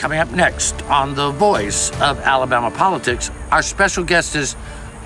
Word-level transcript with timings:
Coming 0.00 0.18
up 0.18 0.30
next 0.30 0.80
on 0.84 1.14
The 1.14 1.30
Voice 1.32 1.90
of 2.00 2.18
Alabama 2.20 2.70
Politics, 2.70 3.30
our 3.52 3.60
special 3.60 4.02
guest 4.02 4.34
is 4.34 4.56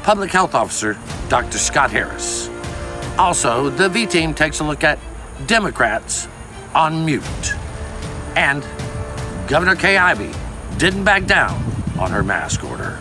Public 0.05 0.31
Health 0.31 0.55
Officer 0.55 0.97
Dr. 1.29 1.59
Scott 1.59 1.91
Harris. 1.91 2.49
Also, 3.19 3.71
the 3.71 3.89
V 3.89 4.07
team 4.07 4.33
takes 4.33 4.61
a 4.61 4.65
look 4.65 4.85
at 4.85 5.01
Democrats 5.49 6.29
on 6.77 7.05
mute. 7.05 7.55
And 8.37 8.63
Governor 9.49 9.75
Kay 9.75 9.97
Ivey 9.97 10.31
didn't 10.79 11.03
back 11.03 11.27
down 11.27 11.61
on 11.99 12.13
her 12.13 12.23
mask 12.23 12.63
order. 12.63 12.93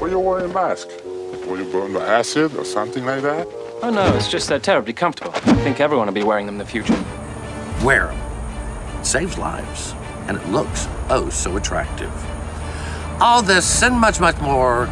Why 0.00 0.08
you 0.08 0.18
wearing 0.18 0.50
a 0.50 0.52
mask? 0.52 0.88
Were 1.06 1.56
you 1.56 1.72
burned 1.72 1.94
by 1.94 2.06
acid 2.06 2.54
or 2.54 2.66
something 2.66 3.06
like 3.06 3.22
that? 3.22 3.48
Oh 3.80 3.88
no, 3.88 4.14
it's 4.14 4.28
just 4.28 4.50
they're 4.50 4.58
terribly 4.58 4.92
comfortable. 4.92 5.32
I 5.34 5.54
think 5.64 5.80
everyone 5.80 6.06
will 6.06 6.12
be 6.12 6.22
wearing 6.22 6.44
them 6.44 6.56
in 6.56 6.58
the 6.58 6.66
future. 6.66 7.02
Wear 7.82 8.08
them. 8.08 9.00
It 9.00 9.06
saves 9.06 9.38
lives 9.38 9.94
and 10.28 10.36
it 10.36 10.48
looks 10.48 10.88
oh 11.10 11.28
so 11.30 11.56
attractive. 11.56 12.12
All 13.20 13.42
this 13.42 13.82
and 13.82 13.94
much, 13.98 14.20
much 14.20 14.40
more 14.40 14.86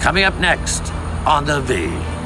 coming 0.00 0.24
up 0.24 0.36
next 0.38 0.92
on 1.26 1.44
The 1.44 1.60
V. 1.60 2.19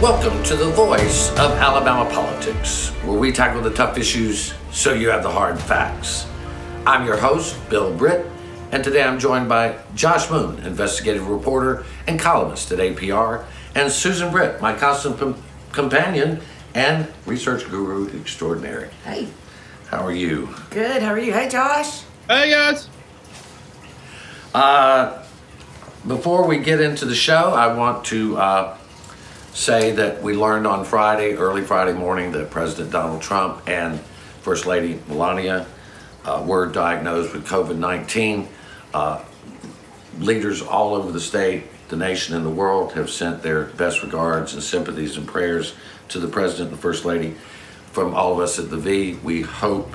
Welcome 0.00 0.40
to 0.44 0.54
the 0.54 0.70
voice 0.70 1.30
of 1.32 1.50
Alabama 1.52 2.08
politics, 2.10 2.90
where 3.04 3.18
we 3.18 3.32
tackle 3.32 3.60
the 3.62 3.70
tough 3.72 3.98
issues 3.98 4.54
so 4.70 4.92
you 4.92 5.08
have 5.08 5.24
the 5.24 5.30
hard 5.30 5.58
facts. 5.60 6.26
I'm 6.86 7.04
your 7.04 7.16
host, 7.16 7.56
Bill 7.68 7.92
Britt, 7.96 8.24
and 8.70 8.84
today 8.84 9.02
I'm 9.02 9.18
joined 9.18 9.48
by 9.48 9.76
Josh 9.96 10.30
Moon, 10.30 10.60
investigative 10.60 11.26
reporter 11.28 11.84
and 12.06 12.18
columnist 12.20 12.70
at 12.70 12.78
APR, 12.78 13.44
and 13.74 13.90
Susan 13.90 14.30
Britt, 14.30 14.60
my 14.60 14.72
constant 14.74 15.18
com- 15.18 15.42
companion 15.72 16.40
and 16.74 17.08
research 17.26 17.68
guru 17.68 18.06
extraordinary. 18.20 18.90
Hey, 19.04 19.26
How 19.88 20.04
are 20.06 20.12
you? 20.12 20.48
good. 20.70 21.02
How 21.02 21.10
are 21.10 21.18
you? 21.18 21.32
Hey, 21.32 21.48
Josh. 21.48 22.02
Hey 22.28 22.50
guys. 22.50 22.88
Uh, 24.54 25.24
Before 26.06 26.46
we 26.46 26.58
get 26.58 26.80
into 26.80 27.04
the 27.04 27.14
show, 27.16 27.52
I 27.52 27.74
want 27.74 28.04
to 28.06 28.36
uh, 28.36 28.77
say 29.58 29.90
that 29.90 30.22
we 30.22 30.34
learned 30.34 30.68
on 30.68 30.84
Friday, 30.84 31.34
early 31.34 31.62
Friday 31.62 31.92
morning, 31.92 32.30
that 32.30 32.48
President 32.48 32.92
Donald 32.92 33.20
Trump 33.20 33.60
and 33.68 33.98
First 34.40 34.66
Lady 34.66 35.00
Melania 35.08 35.66
uh, 36.24 36.44
were 36.46 36.66
diagnosed 36.66 37.32
with 37.32 37.44
COVID 37.44 37.76
19. 37.76 38.46
Uh, 38.94 39.24
leaders 40.20 40.62
all 40.62 40.94
over 40.94 41.10
the 41.10 41.20
state, 41.20 41.64
the 41.88 41.96
nation, 41.96 42.36
and 42.36 42.46
the 42.46 42.50
world 42.50 42.92
have 42.92 43.10
sent 43.10 43.42
their 43.42 43.64
best 43.64 44.02
regards 44.04 44.54
and 44.54 44.62
sympathies 44.62 45.16
and 45.16 45.26
prayers 45.26 45.74
to 46.08 46.20
the 46.20 46.28
President 46.28 46.68
and 46.68 46.78
the 46.78 46.80
First 46.80 47.04
Lady. 47.04 47.34
From 47.90 48.14
all 48.14 48.32
of 48.32 48.38
us 48.38 48.60
at 48.60 48.70
the 48.70 48.76
V, 48.76 49.14
we 49.24 49.42
hope 49.42 49.92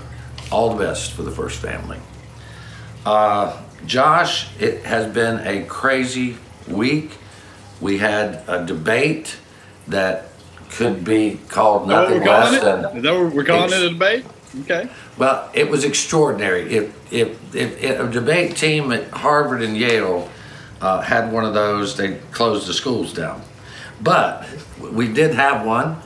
all 0.51 0.75
the 0.75 0.83
best 0.83 1.13
for 1.13 1.23
the 1.23 1.31
First 1.31 1.59
family. 1.59 1.99
Uh, 3.05 3.61
Josh, 3.85 4.49
it 4.59 4.83
has 4.83 5.11
been 5.13 5.39
a 5.47 5.63
crazy 5.67 6.35
week. 6.67 7.11
We 7.79 7.99
had 7.99 8.43
a 8.47 8.65
debate 8.65 9.37
that 9.87 10.29
could 10.71 11.03
be 11.03 11.39
called 11.49 11.83
Is 11.83 11.87
that 11.89 12.09
what 12.09 12.09
nothing 12.09 12.27
less 12.27 12.53
it? 12.53 12.63
than 12.63 12.97
Is 12.97 13.03
that 13.03 13.13
what 13.13 13.33
we're 13.33 13.43
calling 13.43 13.65
Ex- 13.65 13.73
it 13.73 13.83
a 13.83 13.89
debate? 13.89 14.25
Okay. 14.61 14.87
well, 15.17 15.49
it 15.53 15.67
was 15.69 15.83
extraordinary. 15.83 16.71
If 16.73 17.13
if 17.13 17.55
if, 17.55 17.83
if 17.83 17.99
a 17.99 18.11
debate 18.11 18.55
team 18.55 18.91
at 18.91 19.09
Harvard 19.09 19.61
and 19.63 19.75
Yale 19.75 20.29
uh, 20.81 21.01
had 21.01 21.31
one 21.31 21.43
of 21.43 21.53
those, 21.53 21.97
they 21.97 22.15
closed 22.31 22.67
the 22.67 22.73
schools 22.73 23.13
down. 23.13 23.41
But 24.01 24.47
we 24.79 25.11
did 25.11 25.33
have 25.33 25.65
one. 25.65 25.97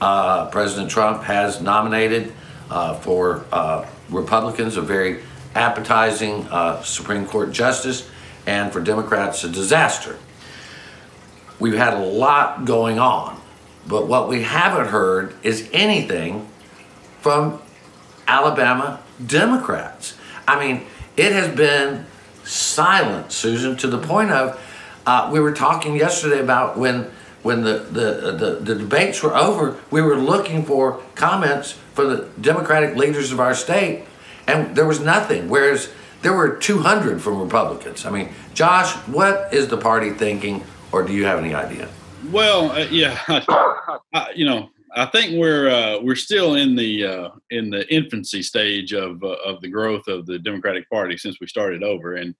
Uh, 0.00 0.50
President 0.50 0.90
Trump 0.90 1.22
has 1.22 1.62
nominated 1.62 2.32
uh, 2.70 2.94
for 2.96 3.44
uh, 3.52 3.86
Republicans 4.10 4.76
a 4.76 4.82
very 4.82 5.22
appetizing 5.54 6.46
uh, 6.50 6.82
Supreme 6.82 7.24
Court 7.26 7.52
justice, 7.52 8.10
and 8.46 8.72
for 8.72 8.80
Democrats 8.80 9.44
a 9.44 9.48
disaster. 9.48 10.18
We've 11.64 11.72
had 11.72 11.94
a 11.94 12.04
lot 12.04 12.66
going 12.66 12.98
on, 12.98 13.40
but 13.86 14.06
what 14.06 14.28
we 14.28 14.42
haven't 14.42 14.88
heard 14.88 15.32
is 15.42 15.66
anything 15.72 16.46
from 17.22 17.58
Alabama 18.28 19.00
Democrats. 19.26 20.14
I 20.46 20.62
mean, 20.62 20.84
it 21.16 21.32
has 21.32 21.56
been 21.56 22.04
silent, 22.44 23.32
Susan, 23.32 23.78
to 23.78 23.86
the 23.86 23.96
point 23.96 24.30
of 24.30 24.60
uh, 25.06 25.30
we 25.32 25.40
were 25.40 25.54
talking 25.54 25.96
yesterday 25.96 26.38
about 26.38 26.76
when 26.76 27.10
when 27.42 27.62
the, 27.62 27.78
the, 27.78 28.32
the, 28.32 28.58
the 28.60 28.74
debates 28.74 29.22
were 29.22 29.34
over, 29.34 29.78
we 29.90 30.02
were 30.02 30.18
looking 30.18 30.66
for 30.66 31.00
comments 31.14 31.72
for 31.94 32.04
the 32.04 32.28
Democratic 32.42 32.94
leaders 32.94 33.32
of 33.32 33.40
our 33.40 33.54
state, 33.54 34.04
and 34.46 34.76
there 34.76 34.84
was 34.84 35.00
nothing. 35.00 35.48
Whereas 35.48 35.90
there 36.20 36.34
were 36.34 36.56
200 36.56 37.22
from 37.22 37.40
Republicans. 37.40 38.04
I 38.04 38.10
mean, 38.10 38.28
Josh, 38.52 38.92
what 39.08 39.54
is 39.54 39.68
the 39.68 39.78
party 39.78 40.10
thinking, 40.10 40.62
or 40.94 41.02
do 41.02 41.12
you 41.12 41.24
have 41.24 41.40
any 41.40 41.52
idea? 41.52 41.88
Well, 42.30 42.70
uh, 42.70 42.86
yeah, 42.88 43.18
I, 44.14 44.30
you 44.36 44.46
know, 44.46 44.70
I 44.94 45.06
think 45.06 45.36
we're 45.40 45.68
uh, 45.68 46.00
we're 46.00 46.14
still 46.14 46.54
in 46.54 46.76
the 46.76 47.04
uh, 47.04 47.28
in 47.50 47.68
the 47.68 47.92
infancy 47.92 48.42
stage 48.42 48.92
of 48.92 49.22
uh, 49.24 49.36
of 49.44 49.60
the 49.60 49.68
growth 49.68 50.06
of 50.06 50.24
the 50.26 50.38
Democratic 50.38 50.88
Party 50.88 51.18
since 51.18 51.38
we 51.40 51.48
started 51.48 51.82
over, 51.82 52.14
and 52.14 52.34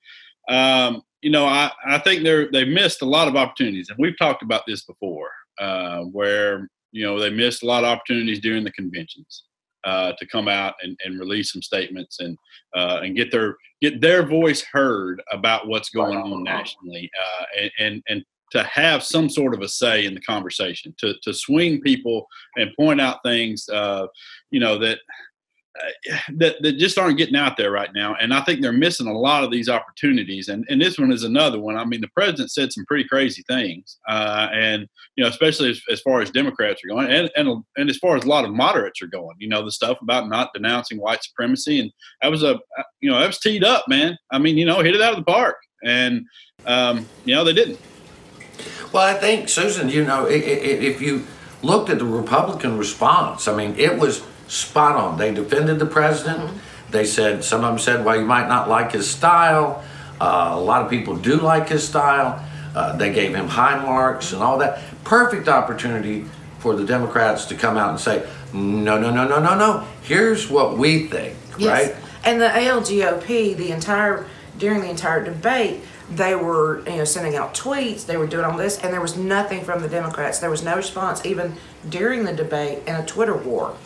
um, 0.49 1.03
you 1.21 1.31
know, 1.31 1.47
I, 1.47 1.73
I 1.85 1.99
think 1.99 2.23
they're 2.23 2.49
they've 2.49 2.69
missed 2.69 3.03
a 3.03 3.07
lot 3.07 3.27
of 3.27 3.35
opportunities, 3.35 3.89
and 3.91 3.99
we've 3.99 4.17
talked 4.17 4.45
about 4.45 4.63
this 4.69 4.85
before, 4.85 5.31
uh, 5.59 6.03
where 6.03 6.71
you 6.93 7.05
know 7.05 7.19
they 7.19 7.31
missed 7.31 7.65
a 7.65 7.67
lot 7.67 7.83
of 7.83 7.91
opportunities 7.91 8.39
during 8.39 8.63
the 8.63 8.73
conventions 8.73 9.43
uh, 9.83 10.13
to 10.13 10.27
come 10.27 10.47
out 10.47 10.75
and, 10.83 10.97
and 11.05 11.19
release 11.19 11.53
some 11.53 11.63
statements 11.63 12.21
and 12.21 12.39
uh, 12.77 13.01
and 13.03 13.17
get 13.17 13.33
their 13.33 13.57
get 13.81 14.01
their 14.01 14.23
voice 14.23 14.65
heard 14.73 15.21
about 15.33 15.67
what's 15.67 15.91
going 15.91 16.17
on 16.17 16.45
nationally, 16.45 17.11
uh, 17.21 17.45
and, 17.61 17.71
and 17.79 18.03
and 18.09 18.25
to 18.53 18.63
have 18.65 19.03
some 19.03 19.29
sort 19.29 19.55
of 19.55 19.61
a 19.61 19.69
say 19.69 20.07
in 20.07 20.15
the 20.15 20.21
conversation, 20.21 20.95
to 20.99 21.15
to 21.23 21.35
swing 21.35 21.81
people 21.81 22.27
and 22.57 22.75
point 22.79 23.01
out 23.01 23.19
things, 23.25 23.69
uh, 23.69 24.07
you 24.51 24.61
know 24.61 24.79
that. 24.79 24.99
Uh, 25.77 26.17
that, 26.37 26.55
that 26.63 26.79
just 26.79 26.99
aren't 26.99 27.19
getting 27.19 27.35
out 27.35 27.57
there 27.57 27.73
right 27.73 27.93
now, 27.93 28.15
and 28.21 28.33
I 28.33 28.43
think 28.43 28.61
they're 28.61 28.71
missing 28.71 29.09
a 29.09 29.19
lot 29.19 29.43
of 29.43 29.51
these 29.51 29.69
opportunities. 29.69 30.47
And 30.47 30.65
and 30.69 30.81
this 30.81 31.01
one 31.01 31.11
is 31.11 31.25
another 31.25 31.59
one. 31.59 31.77
I 31.77 31.85
mean, 31.85 32.01
the 32.01 32.07
president 32.15 32.53
said 32.53 32.73
some 32.73 32.85
pretty 32.87 33.09
crazy 33.09 33.43
things, 33.49 33.99
uh, 34.09 34.51
and 34.53 34.87
you 35.17 35.25
know, 35.25 35.29
especially 35.29 35.71
as, 35.71 35.83
as 35.91 36.01
far 36.01 36.23
as 36.23 36.31
Democrats 36.31 36.81
are 36.85 36.95
going, 36.95 37.11
and, 37.11 37.29
and 37.35 37.65
and 37.77 37.91
as 37.91 37.97
far 37.97 38.17
as 38.17 38.23
a 38.23 38.29
lot 38.29 38.45
of 38.45 38.53
moderates 38.53 39.03
are 39.03 39.09
going. 39.09 39.35
You 39.41 39.49
know, 39.49 39.65
the 39.65 39.73
stuff 39.73 39.99
about 40.01 40.29
not 40.29 40.55
denouncing 40.55 40.99
white 41.01 41.25
supremacy, 41.25 41.81
and 41.81 41.91
that 42.23 42.31
was 42.31 42.45
a 42.45 42.61
you 43.01 43.11
know 43.11 43.19
that 43.19 43.27
was 43.27 43.41
teed 43.41 43.65
up, 43.65 43.87
man. 43.89 44.17
I 44.31 44.39
mean, 44.39 44.57
you 44.57 44.67
know, 44.67 44.81
hit 44.81 44.95
it 44.95 45.03
out 45.03 45.19
of 45.19 45.19
the 45.19 45.25
park, 45.25 45.57
and 45.85 46.25
um, 46.67 47.05
you 47.25 47.35
know 47.35 47.43
they 47.43 47.53
didn't. 47.53 47.81
Well, 48.93 49.03
I 49.03 49.15
think, 49.15 49.49
Susan, 49.49 49.89
you 49.89 50.05
know, 50.05 50.27
if 50.27 51.01
you 51.01 51.27
looked 51.63 51.91
at 51.91 51.99
the 51.99 52.05
Republican 52.05 52.79
response, 52.79 53.49
I 53.49 53.57
mean, 53.57 53.75
it 53.79 53.99
was 53.99 54.23
spot 54.49 54.97
on. 54.97 55.19
They 55.19 55.33
defended 55.33 55.79
the 55.79 55.87
president. 55.87 56.61
They 56.91 57.05
said, 57.05 57.43
some 57.43 57.65
of 57.65 57.71
them 57.71 57.79
said, 57.79 58.05
well, 58.05 58.17
you 58.17 58.27
might 58.27 58.49
not 58.49 58.69
like 58.69 58.93
his 58.93 59.11
style. 59.11 59.83
Uh, 60.21 60.53
a 60.53 60.61
lot 60.61 60.83
of 60.83 60.91
people 60.91 61.17
do 61.17 61.37
like 61.37 61.69
his 61.69 61.87
style. 61.87 62.45
Uh, 62.75 62.97
they 62.97 63.13
gave 63.13 63.35
him 63.35 63.49
high 63.49 63.83
marks 63.83 64.33
and 64.33 64.43
all 64.43 64.59
that. 64.59 64.81
Perfect 65.03 65.49
opportunity 65.49 66.25
for 66.59 66.77
the 66.77 66.85
Democrats 66.85 67.47
to 67.47 67.55
come 67.55 67.77
out 67.77 67.91
and 67.91 68.01
say, 68.01 68.27
no, 68.53 68.99
no, 68.99 69.11
no, 69.11 69.27
no, 69.27 69.41
no, 69.41 69.57
no. 69.57 69.87
Here's 70.03 70.49
what 70.49 70.79
we 70.79 71.09
think, 71.09 71.37
right? 71.61 71.95
And 72.25 72.41
the 72.41 72.49
ALGOP, 72.49 73.57
the 73.57 73.71
entire 73.71 74.27
during 74.59 74.81
the 74.81 74.91
entire 74.91 75.25
debate, 75.25 75.83
they 76.11 76.35
were 76.35 76.81
you 76.89 76.97
know 76.97 77.05
sending 77.05 77.37
out 77.37 77.55
tweets. 77.55 78.07
They 78.07 78.17
were 78.17 78.27
doing 78.27 78.45
all 78.45 78.57
this, 78.57 78.79
and 78.83 78.93
there 78.93 79.01
was 79.01 79.17
nothing 79.17 79.65
from 79.65 79.83
the 79.83 79.89
Democrats. 79.89 80.39
There 80.39 80.51
was 80.51 80.63
no 80.63 80.77
response 80.77 81.25
even 81.25 81.55
during 81.89 82.25
the 82.25 82.33
debate 82.33 82.83
and 82.87 83.03
a 83.03 83.07
Twitter 83.07 83.37
war. 83.37 83.77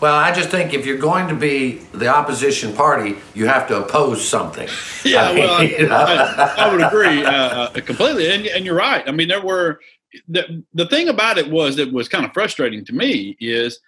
Well, 0.00 0.16
I 0.16 0.32
just 0.32 0.48
think 0.48 0.74
if 0.74 0.84
you're 0.84 0.98
going 0.98 1.28
to 1.28 1.34
be 1.36 1.74
the 1.94 2.08
opposition 2.08 2.74
party, 2.74 3.14
you 3.34 3.46
have 3.46 3.68
to 3.68 3.84
oppose 3.84 4.26
something. 4.26 4.68
Yeah, 5.04 5.30
I 5.30 5.34
mean, 5.34 5.44
well, 5.44 5.60
I, 5.60 5.62
you 5.64 5.86
know? 5.88 5.96
I, 5.96 6.54
I 6.58 6.72
would 6.72 6.80
agree 6.80 7.24
uh, 7.24 7.32
uh, 7.32 7.70
completely, 7.80 8.30
and, 8.30 8.46
and 8.46 8.64
you're 8.64 8.76
right. 8.76 9.02
I 9.08 9.10
mean, 9.10 9.26
there 9.26 9.44
were 9.44 9.80
the 10.28 10.62
the 10.74 10.86
thing 10.86 11.08
about 11.08 11.38
it 11.38 11.50
was 11.50 11.74
that 11.76 11.92
was 11.92 12.08
kind 12.08 12.24
of 12.24 12.32
frustrating 12.32 12.84
to 12.84 12.92
me 12.92 13.36
is 13.40 13.80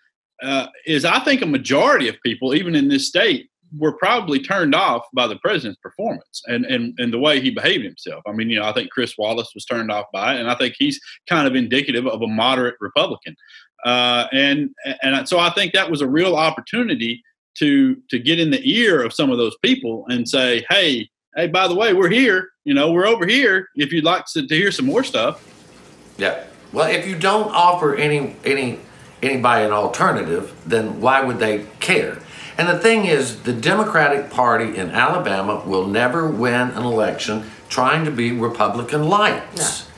uh, 0.42 0.66
is 0.86 1.04
I 1.04 1.20
think 1.20 1.42
a 1.42 1.46
majority 1.46 2.08
of 2.08 2.20
people, 2.22 2.52
even 2.52 2.74
in 2.74 2.88
this 2.88 3.06
state, 3.06 3.48
were 3.78 3.96
probably 3.96 4.38
turned 4.38 4.74
off 4.74 5.04
by 5.12 5.26
the 5.26 5.36
president's 5.36 5.80
performance 5.80 6.42
and, 6.46 6.64
and, 6.66 6.94
and 6.98 7.12
the 7.12 7.18
way 7.18 7.40
he 7.40 7.50
behaved 7.50 7.84
himself. 7.84 8.22
I 8.26 8.32
mean, 8.32 8.50
you 8.50 8.58
know, 8.58 8.66
I 8.66 8.72
think 8.72 8.90
Chris 8.90 9.16
Wallace 9.18 9.52
was 9.54 9.64
turned 9.64 9.90
off 9.90 10.06
by 10.12 10.34
it, 10.34 10.40
and 10.40 10.50
I 10.50 10.54
think 10.54 10.74
he's 10.78 11.00
kind 11.28 11.46
of 11.46 11.54
indicative 11.54 12.06
of 12.06 12.22
a 12.22 12.26
moderate 12.26 12.76
Republican. 12.80 13.36
Uh, 13.84 14.26
and 14.32 14.70
and 15.02 15.28
so 15.28 15.38
I 15.38 15.50
think 15.50 15.72
that 15.72 15.90
was 15.90 16.00
a 16.00 16.08
real 16.08 16.36
opportunity 16.36 17.22
to 17.58 17.96
to 18.10 18.18
get 18.18 18.40
in 18.40 18.50
the 18.50 18.62
ear 18.68 19.02
of 19.02 19.12
some 19.12 19.30
of 19.30 19.38
those 19.38 19.56
people 19.62 20.04
and 20.08 20.28
say, 20.28 20.64
hey, 20.70 21.08
hey, 21.36 21.48
by 21.48 21.68
the 21.68 21.74
way, 21.74 21.92
we're 21.92 22.08
here. 22.08 22.48
You 22.64 22.74
know, 22.74 22.92
we're 22.92 23.06
over 23.06 23.26
here. 23.26 23.68
If 23.76 23.92
you'd 23.92 24.04
like 24.04 24.24
to, 24.32 24.46
to 24.46 24.54
hear 24.54 24.72
some 24.72 24.86
more 24.86 25.04
stuff. 25.04 25.44
Yeah. 26.16 26.44
Well, 26.72 26.90
if 26.90 27.06
you 27.06 27.18
don't 27.18 27.52
offer 27.52 27.94
any 27.94 28.36
any 28.44 28.80
anybody 29.22 29.64
an 29.64 29.72
alternative, 29.72 30.54
then 30.66 31.00
why 31.00 31.22
would 31.22 31.38
they 31.38 31.66
care? 31.80 32.18
And 32.56 32.68
the 32.68 32.78
thing 32.78 33.04
is, 33.06 33.42
the 33.42 33.52
Democratic 33.52 34.30
Party 34.30 34.76
in 34.76 34.90
Alabama 34.90 35.62
will 35.66 35.86
never 35.86 36.28
win 36.28 36.70
an 36.70 36.84
election 36.84 37.50
trying 37.68 38.04
to 38.04 38.10
be 38.10 38.30
Republican 38.30 39.08
lights. 39.08 39.88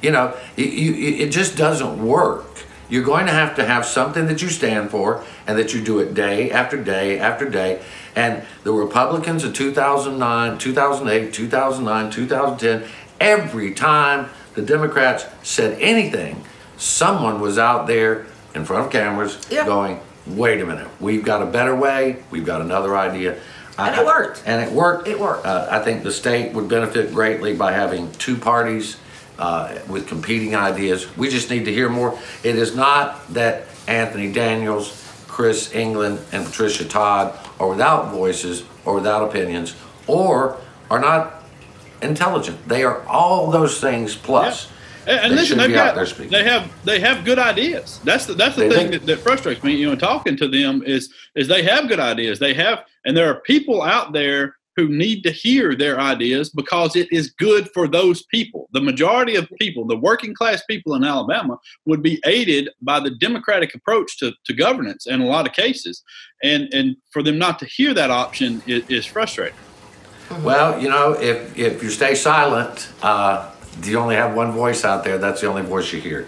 You 0.00 0.12
know, 0.12 0.36
you, 0.56 0.66
you, 0.66 1.24
it 1.24 1.30
just 1.30 1.56
doesn't 1.56 2.04
work. 2.04 2.44
You're 2.88 3.04
going 3.04 3.26
to 3.26 3.32
have 3.32 3.56
to 3.56 3.64
have 3.64 3.86
something 3.86 4.26
that 4.26 4.42
you 4.42 4.48
stand 4.48 4.90
for 4.90 5.24
and 5.46 5.58
that 5.58 5.74
you 5.74 5.82
do 5.82 5.98
it 5.98 6.14
day 6.14 6.50
after 6.50 6.82
day 6.82 7.18
after 7.18 7.48
day. 7.48 7.82
And 8.14 8.44
the 8.62 8.72
Republicans 8.72 9.42
in 9.42 9.52
2009, 9.52 10.58
2008, 10.58 11.32
2009, 11.32 12.10
2010, 12.10 12.90
every 13.20 13.72
time 13.72 14.28
the 14.54 14.62
Democrats 14.62 15.24
said 15.42 15.76
anything, 15.80 16.44
someone 16.76 17.40
was 17.40 17.58
out 17.58 17.86
there 17.86 18.26
in 18.54 18.64
front 18.64 18.86
of 18.86 18.92
cameras 18.92 19.44
going, 19.64 20.00
wait 20.26 20.60
a 20.60 20.66
minute, 20.66 20.88
we've 21.00 21.24
got 21.24 21.42
a 21.42 21.46
better 21.46 21.74
way, 21.74 22.22
we've 22.30 22.46
got 22.46 22.60
another 22.60 22.96
idea. 22.96 23.38
And 23.76 23.96
it 23.96 24.06
worked. 24.06 24.42
And 24.46 24.62
it 24.62 24.72
worked. 24.72 25.08
It 25.08 25.18
worked. 25.18 25.44
Uh, 25.46 25.66
I 25.68 25.80
think 25.80 26.04
the 26.04 26.12
state 26.12 26.52
would 26.52 26.68
benefit 26.68 27.12
greatly 27.12 27.56
by 27.56 27.72
having 27.72 28.10
two 28.12 28.36
parties 28.36 28.98
uh, 29.38 29.78
with 29.88 30.06
competing 30.06 30.54
ideas. 30.54 31.16
We 31.16 31.28
just 31.28 31.50
need 31.50 31.64
to 31.64 31.72
hear 31.72 31.88
more. 31.88 32.16
It 32.44 32.56
is 32.56 32.76
not 32.76 33.26
that 33.34 33.64
Anthony 33.88 34.32
Daniels, 34.32 35.00
Chris 35.26 35.74
England, 35.74 36.20
and 36.30 36.46
Patricia 36.46 36.84
Todd 36.84 37.36
are 37.58 37.68
without 37.68 38.12
voices 38.12 38.64
or 38.84 38.94
without 38.94 39.28
opinions 39.28 39.74
or 40.06 40.60
are 40.90 41.00
not 41.00 41.42
intelligent. 42.00 42.68
They 42.68 42.84
are 42.84 43.04
all 43.06 43.50
those 43.50 43.80
things 43.80 44.14
plus. 44.14 44.66
And, 44.66 44.73
and 45.06 45.32
They 45.32 45.36
listen, 45.36 45.58
they've 45.58 45.72
got 45.72 45.96
they 46.30 46.44
have 46.44 46.70
they 46.84 47.00
have 47.00 47.24
good 47.24 47.38
ideas. 47.38 48.00
That's 48.04 48.26
the 48.26 48.34
that's 48.34 48.56
the 48.56 48.68
They 48.68 48.74
thing 48.74 48.90
that, 48.92 49.06
that 49.06 49.18
frustrates 49.20 49.62
me. 49.62 49.74
You 49.74 49.90
know, 49.90 49.96
talking 49.96 50.36
to 50.38 50.48
them 50.48 50.82
is 50.84 51.12
is 51.34 51.48
they 51.48 51.62
have 51.62 51.88
good 51.88 52.00
ideas. 52.00 52.38
They 52.38 52.54
have, 52.54 52.84
and 53.04 53.16
there 53.16 53.30
are 53.30 53.40
people 53.40 53.82
out 53.82 54.12
there 54.12 54.56
who 54.76 54.88
need 54.88 55.22
to 55.22 55.30
hear 55.30 55.76
their 55.76 56.00
ideas 56.00 56.50
because 56.50 56.96
it 56.96 57.12
is 57.12 57.30
good 57.38 57.68
for 57.72 57.86
those 57.86 58.24
people. 58.24 58.68
The 58.72 58.80
majority 58.80 59.36
of 59.36 59.48
people, 59.60 59.86
the 59.86 59.96
working 59.96 60.34
class 60.34 60.64
people 60.68 60.94
in 60.94 61.04
Alabama, 61.04 61.58
would 61.86 62.02
be 62.02 62.20
aided 62.26 62.70
by 62.82 62.98
the 62.98 63.10
Democratic 63.10 63.74
approach 63.74 64.18
to, 64.18 64.32
to 64.46 64.52
governance 64.52 65.06
in 65.06 65.20
a 65.20 65.26
lot 65.26 65.46
of 65.46 65.52
cases, 65.52 66.02
and 66.42 66.72
and 66.72 66.96
for 67.12 67.22
them 67.22 67.38
not 67.38 67.58
to 67.60 67.66
hear 67.66 67.94
that 67.94 68.10
option 68.10 68.62
is, 68.66 68.88
is 68.88 69.06
frustrating. 69.06 69.56
Well, 70.42 70.80
you 70.80 70.88
know, 70.88 71.12
if, 71.12 71.56
if 71.56 71.82
you 71.82 71.90
stay 71.90 72.14
silent, 72.14 72.88
uh, 73.02 73.50
you 73.82 73.98
only 73.98 74.16
have 74.16 74.34
one 74.34 74.52
voice 74.52 74.84
out 74.84 75.04
there. 75.04 75.18
That's 75.18 75.40
the 75.40 75.46
only 75.46 75.62
voice 75.62 75.92
you 75.92 76.00
hear. 76.00 76.26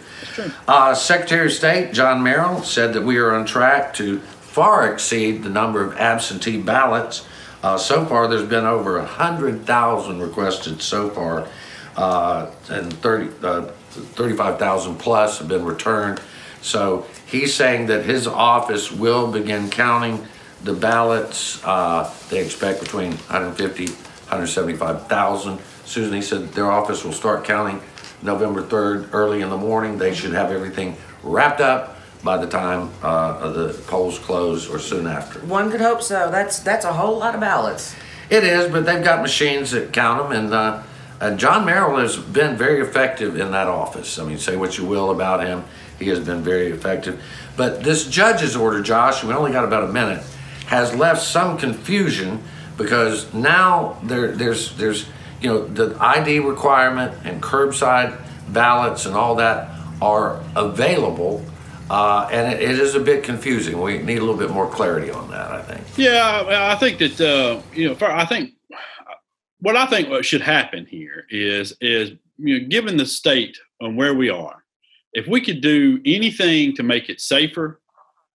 Uh, 0.66 0.94
Secretary 0.94 1.46
of 1.46 1.52
State 1.52 1.92
John 1.92 2.22
Merrill 2.22 2.62
said 2.62 2.92
that 2.94 3.02
we 3.02 3.18
are 3.18 3.34
on 3.34 3.46
track 3.46 3.94
to 3.94 4.20
far 4.20 4.90
exceed 4.92 5.42
the 5.42 5.50
number 5.50 5.84
of 5.84 5.96
absentee 5.98 6.60
ballots. 6.60 7.26
Uh, 7.62 7.76
so 7.76 8.04
far, 8.06 8.28
there's 8.28 8.48
been 8.48 8.64
over 8.64 8.98
100,000 8.98 10.20
requested 10.20 10.80
so 10.80 11.10
far, 11.10 11.48
uh, 11.96 12.50
and 12.68 12.92
30, 12.92 13.30
uh, 13.44 13.62
35,000 13.62 14.96
plus 14.96 15.38
have 15.38 15.48
been 15.48 15.64
returned. 15.64 16.20
So 16.62 17.06
he's 17.26 17.54
saying 17.54 17.86
that 17.86 18.04
his 18.04 18.26
office 18.26 18.90
will 18.90 19.30
begin 19.30 19.70
counting 19.70 20.26
the 20.62 20.72
ballots. 20.72 21.62
Uh, 21.64 22.10
they 22.30 22.44
expect 22.44 22.80
between 22.80 23.12
150, 23.12 23.86
175,000. 23.86 25.58
Susan, 25.86 26.14
he 26.14 26.22
said 26.22 26.52
their 26.52 26.70
office 26.70 27.04
will 27.04 27.12
start 27.12 27.44
counting 27.44 27.80
November 28.20 28.62
3rd, 28.62 29.10
early 29.12 29.40
in 29.40 29.50
the 29.50 29.56
morning. 29.56 29.98
They 29.98 30.14
should 30.14 30.32
have 30.32 30.50
everything 30.50 30.96
wrapped 31.22 31.60
up 31.60 31.96
by 32.24 32.36
the 32.36 32.46
time 32.46 32.90
uh, 33.02 33.50
the 33.50 33.72
polls 33.86 34.18
close 34.18 34.68
or 34.68 34.78
soon 34.78 35.06
after. 35.06 35.38
One 35.40 35.70
could 35.70 35.80
hope 35.80 36.02
so. 36.02 36.30
That's 36.30 36.58
that's 36.58 36.84
a 36.84 36.92
whole 36.92 37.18
lot 37.18 37.34
of 37.34 37.40
ballots. 37.40 37.94
It 38.28 38.42
is, 38.42 38.70
but 38.70 38.84
they've 38.84 39.04
got 39.04 39.22
machines 39.22 39.70
that 39.70 39.92
count 39.92 40.28
them, 40.28 40.32
and 40.32 40.52
uh, 40.52 40.82
uh, 41.20 41.36
John 41.36 41.64
Merrill 41.64 41.98
has 41.98 42.16
been 42.16 42.56
very 42.56 42.80
effective 42.80 43.38
in 43.38 43.52
that 43.52 43.68
office. 43.68 44.18
I 44.18 44.24
mean, 44.24 44.38
say 44.38 44.56
what 44.56 44.76
you 44.76 44.84
will 44.84 45.12
about 45.12 45.46
him, 45.46 45.64
he 46.00 46.08
has 46.08 46.18
been 46.18 46.42
very 46.42 46.72
effective. 46.72 47.22
But 47.56 47.84
this 47.84 48.06
judge's 48.06 48.56
order, 48.56 48.82
Josh, 48.82 49.22
we 49.22 49.32
only 49.32 49.52
got 49.52 49.64
about 49.64 49.84
a 49.84 49.92
minute, 49.92 50.24
has 50.66 50.94
left 50.94 51.22
some 51.22 51.56
confusion 51.56 52.42
because 52.76 53.32
now 53.32 53.98
there, 54.02 54.32
there's 54.32 54.76
there's 54.76 55.06
you 55.46 55.52
know 55.52 55.64
the 55.64 55.96
ID 56.00 56.40
requirement 56.40 57.14
and 57.24 57.40
curbside 57.40 58.20
ballots 58.48 59.06
and 59.06 59.14
all 59.14 59.36
that 59.36 59.70
are 60.02 60.42
available. 60.56 61.44
Uh, 61.88 62.28
and 62.32 62.52
it, 62.52 62.60
it 62.60 62.80
is 62.80 62.96
a 62.96 63.00
bit 63.00 63.22
confusing. 63.22 63.80
We 63.80 63.98
need 63.98 64.18
a 64.18 64.22
little 64.22 64.36
bit 64.36 64.50
more 64.50 64.68
clarity 64.68 65.12
on 65.12 65.30
that, 65.30 65.52
I 65.52 65.62
think. 65.62 65.86
Yeah, 65.96 66.72
I 66.72 66.74
think 66.74 66.98
that 66.98 67.20
uh, 67.20 67.62
you 67.72 67.88
know, 67.88 67.96
I 68.00 68.26
think 68.26 68.54
what 69.60 69.76
I 69.76 69.86
think 69.86 70.08
what 70.08 70.24
should 70.24 70.40
happen 70.40 70.84
here 70.84 71.26
is 71.30 71.76
is 71.80 72.10
you 72.38 72.58
know, 72.58 72.66
given 72.66 72.96
the 72.96 73.06
state 73.06 73.56
on 73.80 73.94
where 73.94 74.14
we 74.14 74.28
are, 74.28 74.64
if 75.12 75.28
we 75.28 75.40
could 75.40 75.60
do 75.60 76.00
anything 76.04 76.74
to 76.74 76.82
make 76.82 77.08
it 77.08 77.20
safer 77.20 77.80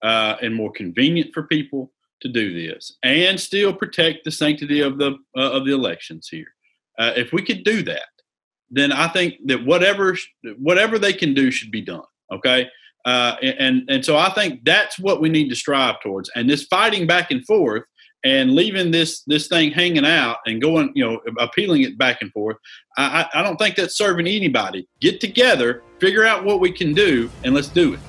uh, 0.02 0.38
and 0.42 0.56
more 0.56 0.72
convenient 0.72 1.34
for 1.34 1.44
people 1.44 1.92
to 2.22 2.30
do 2.30 2.54
this, 2.54 2.94
and 3.04 3.38
still 3.38 3.74
protect 3.74 4.24
the 4.24 4.32
sanctity 4.32 4.80
of 4.80 4.98
the 4.98 5.18
uh, 5.36 5.52
of 5.52 5.66
the 5.66 5.74
elections 5.74 6.30
here, 6.30 6.54
uh, 7.00 7.14
if 7.16 7.34
we 7.34 7.42
could 7.44 7.64
do 7.64 7.84
that, 7.84 8.04
then 8.70 8.92
I 8.92 9.08
think 9.08 9.36
that 9.46 9.66
whatever 9.66 10.18
whatever 10.58 10.98
they 10.98 11.14
can 11.14 11.34
do 11.34 11.52
should 11.52 11.72
be 11.72 11.82
done. 11.82 12.04
Okay. 12.32 12.70
Uh, 13.04 13.36
and 13.42 13.84
and 13.90 14.06
so 14.06 14.16
I 14.16 14.30
think 14.34 14.64
that's 14.64 15.00
what 15.00 15.22
we 15.22 15.30
need 15.30 15.50
to 15.50 15.56
strive 15.56 16.00
towards. 16.02 16.30
And 16.36 16.50
this 16.50 16.66
fighting 16.66 17.08
back 17.08 17.32
and 17.32 17.46
forth 17.46 17.84
and 18.24 18.54
leaving 18.54 18.92
this 18.92 19.24
this 19.26 19.48
thing 19.48 19.72
hanging 19.72 20.06
out 20.06 20.38
and 20.46 20.62
going, 20.62 20.92
you 20.94 21.04
know, 21.04 21.20
appealing 21.40 21.82
it 21.82 21.98
back 21.98 22.22
and 22.22 22.32
forth. 22.32 22.58
I, 22.98 23.28
I 23.34 23.42
don't 23.42 23.58
think 23.58 23.76
that's 23.76 23.98
serving 23.98 24.28
anybody. 24.28 24.88
Get 25.00 25.20
together, 25.20 25.84
figure 26.00 26.24
out 26.24 26.44
what 26.44 26.60
we 26.60 26.72
can 26.72 26.94
do, 26.94 27.30
and 27.44 27.56
let's 27.56 27.70
do 27.70 27.94
it. 27.94 28.00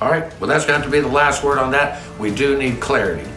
All 0.00 0.10
right, 0.10 0.32
well, 0.40 0.48
that's 0.48 0.64
going 0.64 0.82
to 0.82 0.90
be 0.90 1.00
the 1.00 1.08
last 1.08 1.42
word 1.42 1.58
on 1.58 1.72
that. 1.72 2.00
We 2.18 2.32
do 2.32 2.56
need 2.56 2.80
clarity. 2.80 3.28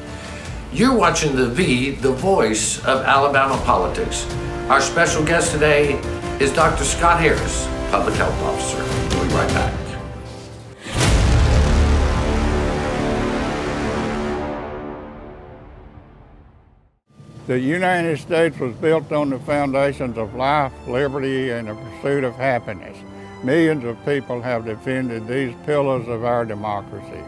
You're 0.71 0.95
watching 0.95 1.35
The 1.35 1.47
V, 1.47 1.91
the 1.91 2.11
voice 2.11 2.77
of 2.85 3.01
Alabama 3.01 3.61
politics. 3.65 4.25
Our 4.71 4.79
special 4.79 5.21
guest 5.25 5.51
today 5.51 5.99
is 6.39 6.53
Dr. 6.53 6.85
Scott 6.85 7.19
Harris, 7.19 7.67
Public 7.89 8.15
Health 8.15 8.41
Officer. 8.41 8.77
We'll 9.17 9.27
be 9.27 9.33
right 9.33 9.49
back. 9.49 9.73
The 17.47 17.59
United 17.59 18.17
States 18.19 18.57
was 18.59 18.73
built 18.75 19.11
on 19.11 19.31
the 19.31 19.39
foundations 19.39 20.17
of 20.17 20.35
life, 20.35 20.71
liberty, 20.87 21.49
and 21.49 21.67
the 21.67 21.75
pursuit 21.75 22.23
of 22.23 22.35
happiness. 22.35 22.97
Millions 23.43 23.83
of 23.83 23.97
people 24.05 24.41
have 24.41 24.63
defended 24.63 25.27
these 25.27 25.53
pillars 25.65 26.07
of 26.07 26.23
our 26.23 26.45
democracy. 26.45 27.21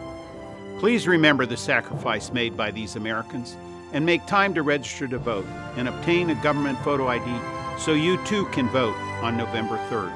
Please 0.79 1.09
remember 1.09 1.45
the 1.45 1.57
sacrifice 1.57 2.31
made 2.31 2.55
by 2.55 2.71
these 2.71 2.95
Americans 2.95 3.57
and 3.93 4.05
make 4.05 4.25
time 4.25 4.53
to 4.55 4.63
register 4.63 5.07
to 5.07 5.17
vote 5.19 5.45
and 5.77 5.87
obtain 5.87 6.31
a 6.31 6.35
government 6.35 6.77
photo 6.79 7.07
ID 7.07 7.39
so 7.79 7.93
you 7.93 8.21
too 8.25 8.45
can 8.47 8.67
vote 8.69 8.95
on 9.21 9.37
November 9.37 9.77
3rd. 9.89 10.11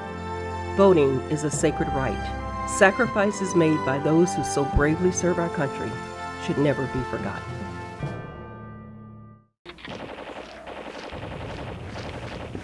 Voting 0.76 1.20
is 1.30 1.44
a 1.44 1.50
sacred 1.50 1.88
right. 1.88 2.68
Sacrifices 2.68 3.54
made 3.54 3.78
by 3.86 3.98
those 3.98 4.34
who 4.34 4.44
so 4.44 4.64
bravely 4.76 5.10
serve 5.10 5.38
our 5.38 5.48
country 5.50 5.90
should 6.44 6.58
never 6.58 6.86
be 6.86 7.00
forgotten. 7.10 7.42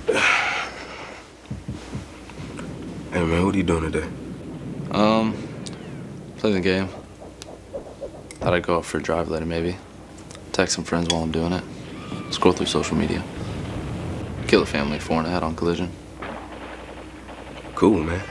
Hey 3.11 3.25
man, 3.25 3.47
what 3.47 3.55
are 3.55 3.59
you 3.59 3.63
doing 3.63 3.93
today? 3.93 4.09
Um, 4.91 5.37
playing 6.39 6.57
the 6.57 6.61
game. 6.61 6.89
Thought 8.41 8.55
I'd 8.55 8.65
go 8.65 8.79
out 8.79 8.85
for 8.85 8.99
a 8.99 9.03
drive 9.03 9.29
later, 9.29 9.47
maybe. 9.47 9.77
Text 10.55 10.77
some 10.77 10.85
friends 10.85 11.13
while 11.13 11.25
I'm 11.25 11.33
doing 11.33 11.53
it. 11.53 11.65
Scroll 12.31 12.55
through 12.55 12.67
social 12.67 12.97
media. 12.97 13.25
Kill 14.47 14.63
a 14.63 14.67
family 14.67 15.01
four 15.01 15.19
and 15.19 15.27
a 15.27 15.31
head 15.31 15.43
on 15.43 15.57
collision. 15.57 15.91
Cool, 17.75 18.05
man. 18.05 18.23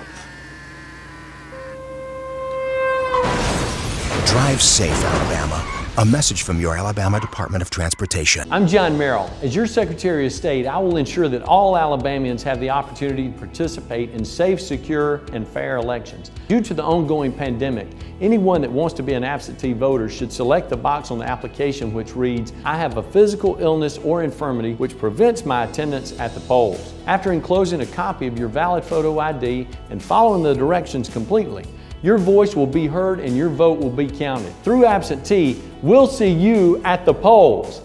Drive 4.25 4.61
safe, 4.61 5.03
Alabama. 5.03 5.72
A 5.99 6.03
message 6.03 6.41
from 6.41 6.59
your 6.59 6.75
Alabama 6.75 7.19
Department 7.19 7.61
of 7.61 7.69
Transportation. 7.69 8.51
I'm 8.51 8.65
John 8.65 8.97
Merrill. 8.97 9.29
As 9.43 9.55
your 9.55 9.67
Secretary 9.67 10.25
of 10.25 10.31
State, 10.31 10.65
I 10.65 10.79
will 10.79 10.97
ensure 10.97 11.29
that 11.29 11.43
all 11.43 11.77
Alabamians 11.77 12.41
have 12.41 12.59
the 12.59 12.71
opportunity 12.71 13.29
to 13.29 13.37
participate 13.37 14.09
in 14.09 14.25
safe, 14.25 14.59
secure, 14.59 15.21
and 15.33 15.47
fair 15.47 15.77
elections. 15.77 16.31
Due 16.47 16.61
to 16.61 16.73
the 16.73 16.81
ongoing 16.81 17.31
pandemic, 17.31 17.87
anyone 18.21 18.59
that 18.61 18.71
wants 18.71 18.95
to 18.95 19.03
be 19.03 19.13
an 19.13 19.23
absentee 19.23 19.73
voter 19.73 20.09
should 20.09 20.33
select 20.33 20.67
the 20.67 20.75
box 20.75 21.11
on 21.11 21.19
the 21.19 21.29
application 21.29 21.93
which 21.93 22.15
reads, 22.15 22.53
I 22.65 22.75
have 22.75 22.97
a 22.97 23.03
physical 23.03 23.57
illness 23.59 23.99
or 23.99 24.23
infirmity 24.23 24.73
which 24.73 24.97
prevents 24.97 25.45
my 25.45 25.65
attendance 25.65 26.19
at 26.19 26.33
the 26.33 26.39
polls. 26.39 26.91
After 27.05 27.31
enclosing 27.31 27.81
a 27.81 27.85
copy 27.85 28.25
of 28.25 28.39
your 28.39 28.47
valid 28.47 28.83
photo 28.83 29.19
ID 29.19 29.67
and 29.91 30.01
following 30.01 30.41
the 30.41 30.55
directions 30.55 31.07
completely, 31.07 31.65
your 32.03 32.17
voice 32.17 32.53
will 32.53 32.67
be 32.67 32.85
heard 32.85 33.21
and 33.21 33.35
your 33.35 33.49
vote 33.49 33.79
will 33.79 33.89
be 33.89 34.07
counted. 34.07 34.53
Through 34.61 34.85
absentee, 34.85 35.61
we'll 35.81 36.05
see 36.05 36.29
you 36.29 36.81
at 36.83 37.05
the 37.05 37.13
polls. 37.13 37.81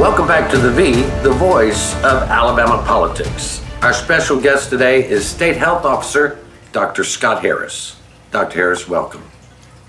Welcome 0.00 0.26
back 0.26 0.50
to 0.52 0.56
the 0.56 0.70
V, 0.70 0.92
the 1.22 1.32
voice 1.32 1.94
of 1.96 2.22
Alabama 2.22 2.82
politics. 2.86 3.62
Our 3.82 3.92
special 3.92 4.40
guest 4.40 4.70
today 4.70 5.06
is 5.06 5.28
State 5.28 5.56
Health 5.56 5.84
Officer 5.84 6.38
Dr. 6.72 7.04
Scott 7.04 7.42
Harris. 7.42 7.96
Dr. 8.30 8.54
Harris, 8.54 8.88
welcome. 8.88 9.22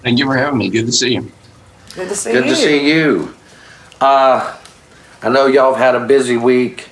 Thank 0.02 0.20
you 0.20 0.26
for 0.26 0.36
having 0.36 0.58
me. 0.58 0.70
Good 0.70 0.88
to 0.88 0.92
see 0.92 1.14
you. 1.14 1.32
Good 1.94 2.10
to 2.10 2.16
see 2.16 2.32
Good 2.32 2.46
you. 2.46 2.50
to 2.50 2.56
see 2.56 2.92
you. 2.92 3.36
Uh, 4.02 4.58
I 5.22 5.28
know 5.28 5.48
y'all 5.48 5.74
have 5.74 5.96
had 5.96 6.02
a 6.02 6.08
busy 6.08 6.38
week. 6.38 6.88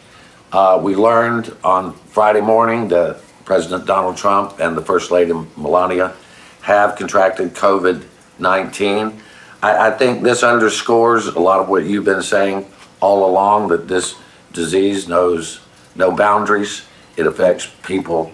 Uh, 0.51 0.81
we 0.83 0.97
learned 0.97 1.55
on 1.63 1.93
Friday 1.93 2.41
morning 2.41 2.89
that 2.89 3.21
President 3.45 3.85
Donald 3.85 4.17
Trump 4.17 4.59
and 4.59 4.75
the 4.75 4.81
First 4.81 5.11
Lady 5.11 5.31
Melania 5.55 6.13
have 6.61 6.97
contracted 6.97 7.53
COVID 7.53 8.03
19. 8.37 9.21
I, 9.63 9.87
I 9.87 9.91
think 9.91 10.23
this 10.23 10.43
underscores 10.43 11.27
a 11.27 11.39
lot 11.39 11.61
of 11.61 11.69
what 11.69 11.85
you've 11.85 12.03
been 12.03 12.21
saying 12.21 12.69
all 12.99 13.25
along 13.25 13.69
that 13.69 13.87
this 13.87 14.15
disease 14.51 15.07
knows 15.07 15.61
no 15.95 16.11
boundaries. 16.11 16.85
It 17.15 17.27
affects 17.27 17.71
people 17.83 18.33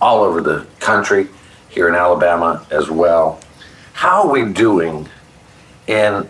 all 0.00 0.24
over 0.24 0.40
the 0.40 0.66
country, 0.80 1.28
here 1.68 1.86
in 1.86 1.94
Alabama 1.94 2.66
as 2.70 2.88
well. 2.88 3.40
How 3.92 4.22
are 4.22 4.32
we 4.32 4.50
doing 4.50 5.06
in, 5.86 6.26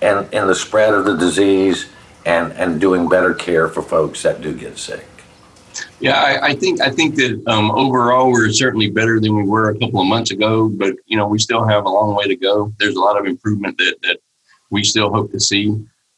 in, 0.00 0.28
in 0.32 0.46
the 0.46 0.54
spread 0.54 0.94
of 0.94 1.04
the 1.04 1.18
disease 1.18 1.90
and, 2.26 2.52
and 2.52 2.80
doing 2.80 3.08
better 3.08 3.34
care 3.34 3.68
for 3.68 3.82
folks 3.82 4.22
that 4.22 4.40
do 4.40 4.54
get 4.54 4.78
sick? 4.78 5.06
Yeah, 6.00 6.20
I, 6.20 6.48
I 6.48 6.54
think 6.54 6.80
I 6.80 6.90
think 6.90 7.16
that 7.16 7.42
um, 7.46 7.70
overall 7.72 8.30
we're 8.30 8.50
certainly 8.50 8.90
better 8.90 9.20
than 9.20 9.34
we 9.34 9.42
were 9.42 9.70
a 9.70 9.78
couple 9.78 10.00
of 10.00 10.06
months 10.06 10.30
ago, 10.30 10.68
but 10.68 10.94
you 11.06 11.16
know 11.16 11.26
we 11.26 11.38
still 11.38 11.66
have 11.66 11.84
a 11.84 11.88
long 11.88 12.14
way 12.14 12.26
to 12.26 12.36
go. 12.36 12.72
There's 12.78 12.96
a 12.96 13.00
lot 13.00 13.18
of 13.18 13.26
improvement 13.26 13.78
that 13.78 13.96
that 14.02 14.18
we 14.70 14.84
still 14.84 15.10
hope 15.10 15.32
to 15.32 15.40
see. 15.40 15.74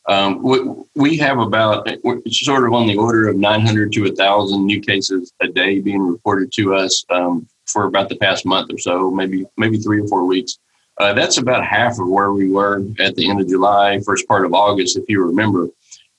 Um, 0.09 0.43
we, 0.43 0.61
we 0.95 1.17
have 1.19 1.39
about 1.39 1.89
sort 2.29 2.65
of 2.65 2.73
on 2.73 2.87
the 2.87 2.97
order 2.97 3.29
of 3.29 3.37
900 3.37 3.93
to 3.93 4.03
1,000 4.03 4.65
new 4.65 4.81
cases 4.81 5.33
a 5.41 5.49
day 5.49 5.81
being 5.81 6.01
reported 6.01 6.53
to 6.53 6.75
us 6.77 7.05
um, 7.11 7.49
for 7.67 7.85
about 7.87 8.09
the 8.09 8.17
past 8.17 8.47
month 8.47 8.73
or 8.73 8.79
so, 8.79 9.11
maybe 9.11 9.47
maybe 9.57 9.79
three 9.79 10.01
or 10.01 10.07
four 10.07 10.25
weeks. 10.25 10.59
Uh, 10.99 11.13
that's 11.13 11.39
about 11.39 11.65
half 11.65 11.99
of 11.99 12.09
where 12.09 12.33
we 12.33 12.51
were 12.51 12.83
at 13.01 13.15
the 13.17 13.29
end 13.29 13.41
of 13.41 13.49
July, 13.49 14.01
first 14.01 14.27
part 14.27 14.47
of 14.47 14.55
August, 14.55 14.97
if 14.97 15.05
you 15.09 15.23
remember. 15.23 15.69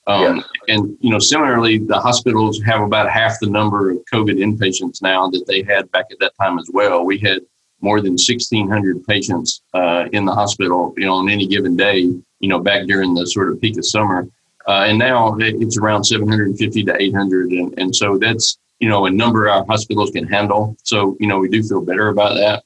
Um, 0.08 0.42
And 0.68 0.96
you 1.00 1.10
know, 1.10 1.18
similarly, 1.18 1.78
the 1.78 2.00
hospitals 2.00 2.60
have 2.62 2.80
about 2.80 3.10
half 3.10 3.38
the 3.40 3.48
number 3.48 3.90
of 3.90 3.98
COVID 4.12 4.38
inpatients 4.38 5.02
now 5.02 5.28
that 5.28 5.44
they 5.46 5.62
had 5.62 5.90
back 5.92 6.06
at 6.10 6.18
that 6.20 6.32
time 6.40 6.58
as 6.58 6.70
well. 6.72 7.04
We 7.04 7.18
had 7.18 7.42
more 7.80 8.00
than 8.00 8.12
1,600 8.12 9.04
patients 9.06 9.62
uh, 9.74 10.06
in 10.12 10.24
the 10.24 10.32
hospital, 10.32 10.94
you 10.96 11.06
know, 11.06 11.14
on 11.14 11.28
any 11.28 11.46
given 11.46 11.76
day, 11.76 12.00
you 12.40 12.48
know, 12.48 12.58
back 12.58 12.86
during 12.86 13.14
the 13.14 13.26
sort 13.26 13.50
of 13.50 13.60
peak 13.60 13.78
of 13.78 13.86
summer. 13.86 14.28
Uh, 14.66 14.84
and 14.88 14.98
now 14.98 15.36
it's 15.38 15.78
around 15.78 16.04
750 16.04 16.84
to 16.84 17.02
800. 17.02 17.50
And, 17.52 17.78
and 17.78 17.94
so 17.94 18.18
that's, 18.18 18.58
you 18.80 18.88
know, 18.88 19.06
a 19.06 19.10
number 19.10 19.48
our 19.48 19.64
hospitals 19.64 20.10
can 20.10 20.26
handle. 20.26 20.76
So, 20.82 21.16
you 21.20 21.26
know, 21.26 21.38
we 21.38 21.48
do 21.48 21.62
feel 21.62 21.84
better 21.84 22.08
about 22.08 22.34
that. 22.34 22.64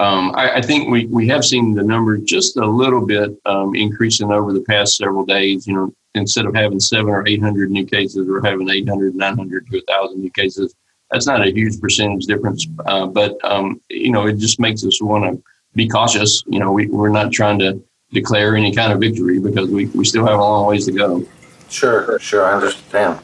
Um, 0.00 0.32
I, 0.34 0.54
I, 0.54 0.62
think 0.62 0.88
we, 0.88 1.04
we 1.06 1.28
have 1.28 1.44
seen 1.44 1.74
the 1.74 1.82
number 1.82 2.16
just 2.16 2.56
a 2.56 2.64
little 2.64 3.04
bit 3.04 3.38
um, 3.44 3.74
increasing 3.74 4.32
over 4.32 4.54
the 4.54 4.62
past 4.62 4.96
several 4.96 5.26
days. 5.26 5.66
You 5.66 5.74
know, 5.74 5.94
instead 6.14 6.46
of 6.46 6.54
having 6.54 6.80
seven 6.80 7.10
or 7.10 7.28
800 7.28 7.70
new 7.70 7.84
cases, 7.84 8.26
we're 8.26 8.42
having 8.42 8.70
800, 8.70 9.14
900 9.14 9.66
to 9.66 9.76
1,000 9.86 10.18
new 10.18 10.30
cases. 10.30 10.74
That's 11.10 11.26
not 11.26 11.46
a 11.46 11.52
huge 11.52 11.78
percentage 11.82 12.24
difference, 12.24 12.66
uh, 12.86 13.08
but, 13.08 13.36
um, 13.44 13.78
you 13.90 14.10
know, 14.10 14.26
it 14.26 14.38
just 14.38 14.58
makes 14.58 14.86
us 14.86 15.02
want 15.02 15.24
to 15.24 15.42
be 15.74 15.86
cautious. 15.86 16.44
You 16.46 16.60
know, 16.60 16.72
we, 16.72 16.86
we're 16.86 17.10
not 17.10 17.30
trying 17.30 17.58
to 17.58 17.84
declare 18.10 18.56
any 18.56 18.74
kind 18.74 18.94
of 18.94 19.00
victory 19.00 19.38
because 19.38 19.68
we, 19.68 19.86
we 19.88 20.06
still 20.06 20.24
have 20.24 20.38
a 20.38 20.42
long 20.42 20.66
ways 20.66 20.86
to 20.86 20.92
go. 20.92 21.26
Sure, 21.68 22.18
sure, 22.20 22.46
I 22.46 22.54
understand. 22.54 23.20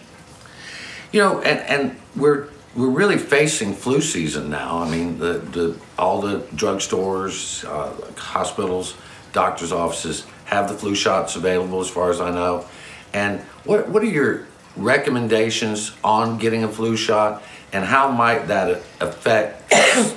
You 1.11 1.21
know, 1.23 1.41
and, 1.41 1.61
and 1.61 1.97
we're 2.17 2.49
we're 2.77 2.91
really 2.91 3.19
facing 3.19 3.73
flu 3.73 4.01
season 4.01 4.51
now. 4.51 4.79
I 4.79 4.91
mean, 4.91 5.19
the, 5.19 5.39
the 5.39 5.79
all 5.99 6.21
the 6.21 6.41
drugstores, 6.55 7.65
uh, 7.65 8.13
hospitals, 8.21 8.95
doctors' 9.33 9.73
offices 9.73 10.27
have 10.45 10.69
the 10.69 10.75
flu 10.75 10.95
shots 10.95 11.37
available, 11.37 11.81
as 11.81 11.89
far 11.89 12.11
as 12.11 12.21
I 12.21 12.31
know. 12.31 12.67
And 13.13 13.41
what 13.65 13.89
what 13.89 14.03
are 14.03 14.07
your 14.07 14.47
recommendations 14.77 15.93
on 16.05 16.39
getting 16.39 16.65
a 16.65 16.69
flu 16.69 16.97
shot, 16.97 17.43
and 17.73 17.85
how 17.85 18.11
might 18.11 18.47
that 18.49 18.83
affect 19.01 19.73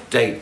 state 0.07 0.41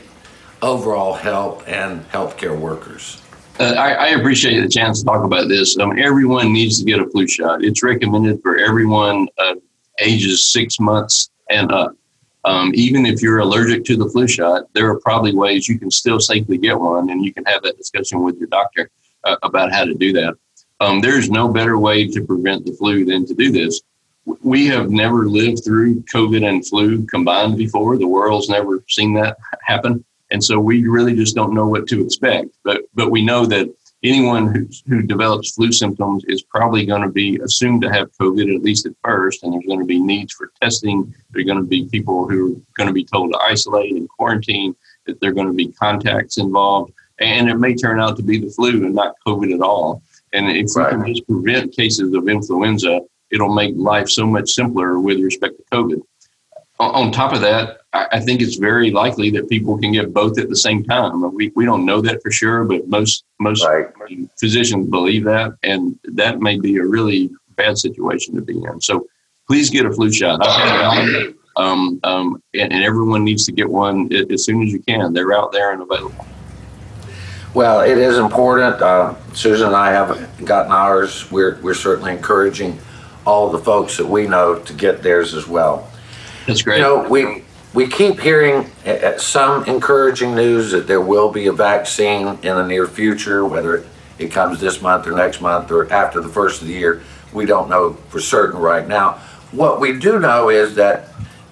overall 0.62 1.14
health 1.14 1.68
and 1.68 2.10
healthcare 2.10 2.58
workers? 2.58 3.22
Uh, 3.60 3.74
I, 3.76 3.94
I, 3.94 4.08
appreciate 4.10 4.62
the 4.62 4.70
chance 4.70 5.00
to 5.00 5.06
talk 5.06 5.24
about 5.24 5.48
this. 5.48 5.80
Um, 5.80 5.98
everyone 5.98 6.54
needs 6.54 6.78
to 6.78 6.86
get 6.86 7.00
a 7.00 7.10
flu 7.10 7.28
shot. 7.28 7.64
It's 7.64 7.82
recommended 7.82 8.40
for 8.44 8.56
everyone 8.58 9.28
uh, 9.40 9.56
ages 10.00 10.44
six 10.44 10.80
months 10.80 11.32
and 11.50 11.72
up. 11.72 11.96
Um, 12.48 12.72
even 12.76 13.06
if 13.06 13.22
you're 13.22 13.40
allergic 13.40 13.84
to 13.86 13.98
the 13.98 14.10
flu 14.10 14.26
shot, 14.26 14.64
there 14.74 14.90
are 14.90 15.00
probably 15.02 15.36
ways 15.36 15.68
you 15.68 15.78
can 15.78 15.92
still 15.92 16.18
safely 16.18 16.58
get 16.58 16.80
one, 16.80 17.10
and 17.10 17.24
you 17.26 17.34
can 17.34 17.44
have 17.44 17.62
that 17.64 17.78
discussion 17.78 18.24
with 18.24 18.38
your 18.38 18.48
doctor 18.48 18.90
uh, 19.26 19.36
about 19.44 19.74
how 19.74 19.84
to 19.84 19.94
do 19.94 20.14
that. 20.14 20.34
Um, 20.80 21.02
there's 21.02 21.30
no 21.30 21.52
better 21.52 21.78
way 21.78 22.08
to 22.08 22.24
prevent 22.24 22.66
the 22.66 22.72
flu 22.72 23.04
than 23.04 23.26
to 23.26 23.34
do 23.34 23.52
this. 23.52 23.82
We 24.44 24.66
have 24.68 24.90
never 24.90 25.28
lived 25.28 25.66
through 25.66 26.04
COVID 26.04 26.48
and 26.48 26.66
flu 26.66 27.06
combined 27.08 27.58
before. 27.58 27.98
The 27.98 28.08
world's 28.08 28.48
never 28.48 28.82
seen 28.88 29.14
that 29.16 29.36
happen. 29.66 30.06
And 30.32 30.42
so 30.42 30.58
we 30.58 30.88
really 30.88 31.16
just 31.16 31.36
don't 31.36 31.54
know 31.54 31.68
what 31.68 31.86
to 31.88 32.02
expect. 32.02 32.50
But 32.64 32.84
but 32.94 33.12
we 33.12 33.26
know 33.26 33.46
that 33.46 33.74
anyone 34.08 34.54
who, 34.54 34.68
who 34.88 35.02
develops 35.02 35.52
flu 35.52 35.72
symptoms 35.72 36.24
is 36.28 36.42
probably 36.42 36.86
going 36.86 37.02
to 37.02 37.10
be 37.10 37.40
assumed 37.44 37.82
to 37.84 37.92
have 37.92 38.12
COVID, 38.18 38.54
at 38.56 38.64
least 38.64 38.86
at 38.86 38.94
first. 39.04 39.44
And 39.44 39.54
there's 39.54 39.66
going 39.66 39.80
to 39.80 39.86
be 39.86 40.00
needs 40.00 40.34
for 40.34 40.52
testing. 40.62 41.14
There 41.32 41.42
are 41.42 41.46
going 41.46 41.58
to 41.58 41.64
be 41.64 41.88
people 41.90 42.28
who 42.28 42.56
are 42.56 42.62
going 42.76 42.88
to 42.88 42.94
be 42.94 43.06
told 43.06 43.34
to 43.34 43.40
isolate 43.40 43.96
and 43.96 44.10
quarantine, 44.10 44.76
that 45.06 45.20
there 45.20 45.32
are 45.32 45.34
going 45.34 45.48
to 45.48 45.54
be 45.54 45.72
contacts 45.74 46.38
involved. 46.38 46.94
And 47.20 47.50
it 47.50 47.56
may 47.56 47.76
turn 47.76 48.00
out 48.00 48.18
to 48.18 48.24
be 48.24 48.40
the 48.40 48.50
flu 48.50 48.86
and 48.86 48.96
not 48.96 49.16
COVID 49.26 49.54
at 49.54 49.62
all. 49.62 50.02
And 50.34 50.50
if 50.50 50.76
right. 50.76 50.96
we 50.96 51.04
can 51.04 51.14
just 51.14 51.28
prevent 51.28 51.76
cases 51.76 52.14
of 52.14 52.28
influenza, 52.28 53.02
it'll 53.32 53.54
make 53.54 53.74
life 53.76 54.10
so 54.10 54.26
much 54.26 54.52
simpler 54.52 55.00
with 55.00 55.20
respect 55.20 55.56
to 55.58 55.64
COVID. 55.76 56.02
On 56.80 57.12
top 57.12 57.34
of 57.34 57.42
that, 57.42 57.80
I 58.12 58.20
think 58.20 58.42
it's 58.42 58.56
very 58.56 58.92
likely 58.92 59.30
that 59.32 59.50
people 59.50 59.78
can 59.78 59.92
get 59.92 60.14
both 60.14 60.38
at 60.40 60.50
the 60.50 60.56
same 60.56 60.84
time. 60.84 61.22
We, 61.34 61.52
we 61.56 61.66
don't 61.66 61.86
know 61.86 62.02
that 62.02 62.22
for 62.22 62.32
sure, 62.32 62.64
but 62.66 62.88
most 62.88 63.24
most 63.40 63.66
right. 63.66 63.88
physicians 64.40 64.88
believe 64.90 65.24
that, 65.26 65.54
and 65.64 65.98
that 66.04 66.40
may 66.40 66.60
be 66.60 66.78
a 66.78 66.86
really 66.86 67.30
bad 67.56 67.78
situation 67.78 68.36
to 68.36 68.42
be 68.42 68.64
in. 68.64 68.82
So 68.82 69.08
please 69.48 69.70
get 69.70 69.86
a 69.86 69.92
flu 69.92 70.12
shot. 70.12 70.40
Um, 71.56 72.00
um, 72.04 72.44
and, 72.54 72.72
and 72.72 72.84
everyone 72.84 73.24
needs 73.24 73.46
to 73.48 73.52
get 73.52 73.68
one 73.68 74.14
as 74.14 74.46
soon 74.46 74.62
as 74.62 74.72
you 74.72 74.80
can. 74.84 75.14
They're 75.14 75.34
out 75.34 75.52
there 75.52 75.72
and 75.72 75.82
available. 75.82 76.28
Well, 77.54 77.82
it 77.82 77.98
is 77.98 78.20
important. 78.20 78.80
Uh, 78.80 79.16
Susan 79.34 79.68
and 79.68 79.76
I 79.76 79.92
have 79.92 80.46
gotten 80.46 80.72
ours. 80.72 81.32
We're, 81.32 81.60
we're 81.62 81.74
certainly 81.74 82.12
encouraging 82.12 82.78
all 83.26 83.50
the 83.50 83.58
folks 83.58 83.98
that 83.98 84.06
we 84.06 84.28
know 84.28 84.60
to 84.60 84.74
get 84.74 85.02
theirs 85.02 85.34
as 85.34 85.48
well. 85.48 85.90
That's 86.46 86.62
great. 86.62 86.78
You 86.78 86.84
know, 86.84 87.10
we 87.10 87.44
we 87.78 87.88
keep 87.88 88.20
hearing 88.20 88.66
eh, 88.86 88.98
eh, 89.04 89.18
some 89.20 89.64
encouraging 89.66 90.34
news 90.34 90.72
that 90.72 90.88
there 90.88 91.00
will 91.00 91.32
be 91.32 91.46
a 91.46 91.54
vaccine 91.54 92.28
in 92.28 92.56
the 92.56 92.66
near 92.66 92.88
future, 92.88 93.46
whether 93.46 93.86
it 94.18 94.32
comes 94.32 94.60
this 94.60 94.82
month 94.82 95.06
or 95.06 95.12
next 95.12 95.42
month 95.42 95.70
or 95.70 95.88
after 95.94 96.20
the 96.20 96.28
first 96.28 96.60
of 96.60 96.68
the 96.68 96.74
year. 96.74 97.04
We 97.32 97.46
don't 97.46 97.70
know 97.70 97.94
for 98.10 98.20
certain 98.20 98.60
right 98.60 98.88
now. 98.88 99.20
What 99.52 99.80
we 99.80 100.00
do 100.00 100.18
know 100.18 100.50
is 100.50 100.74
that 100.74 101.10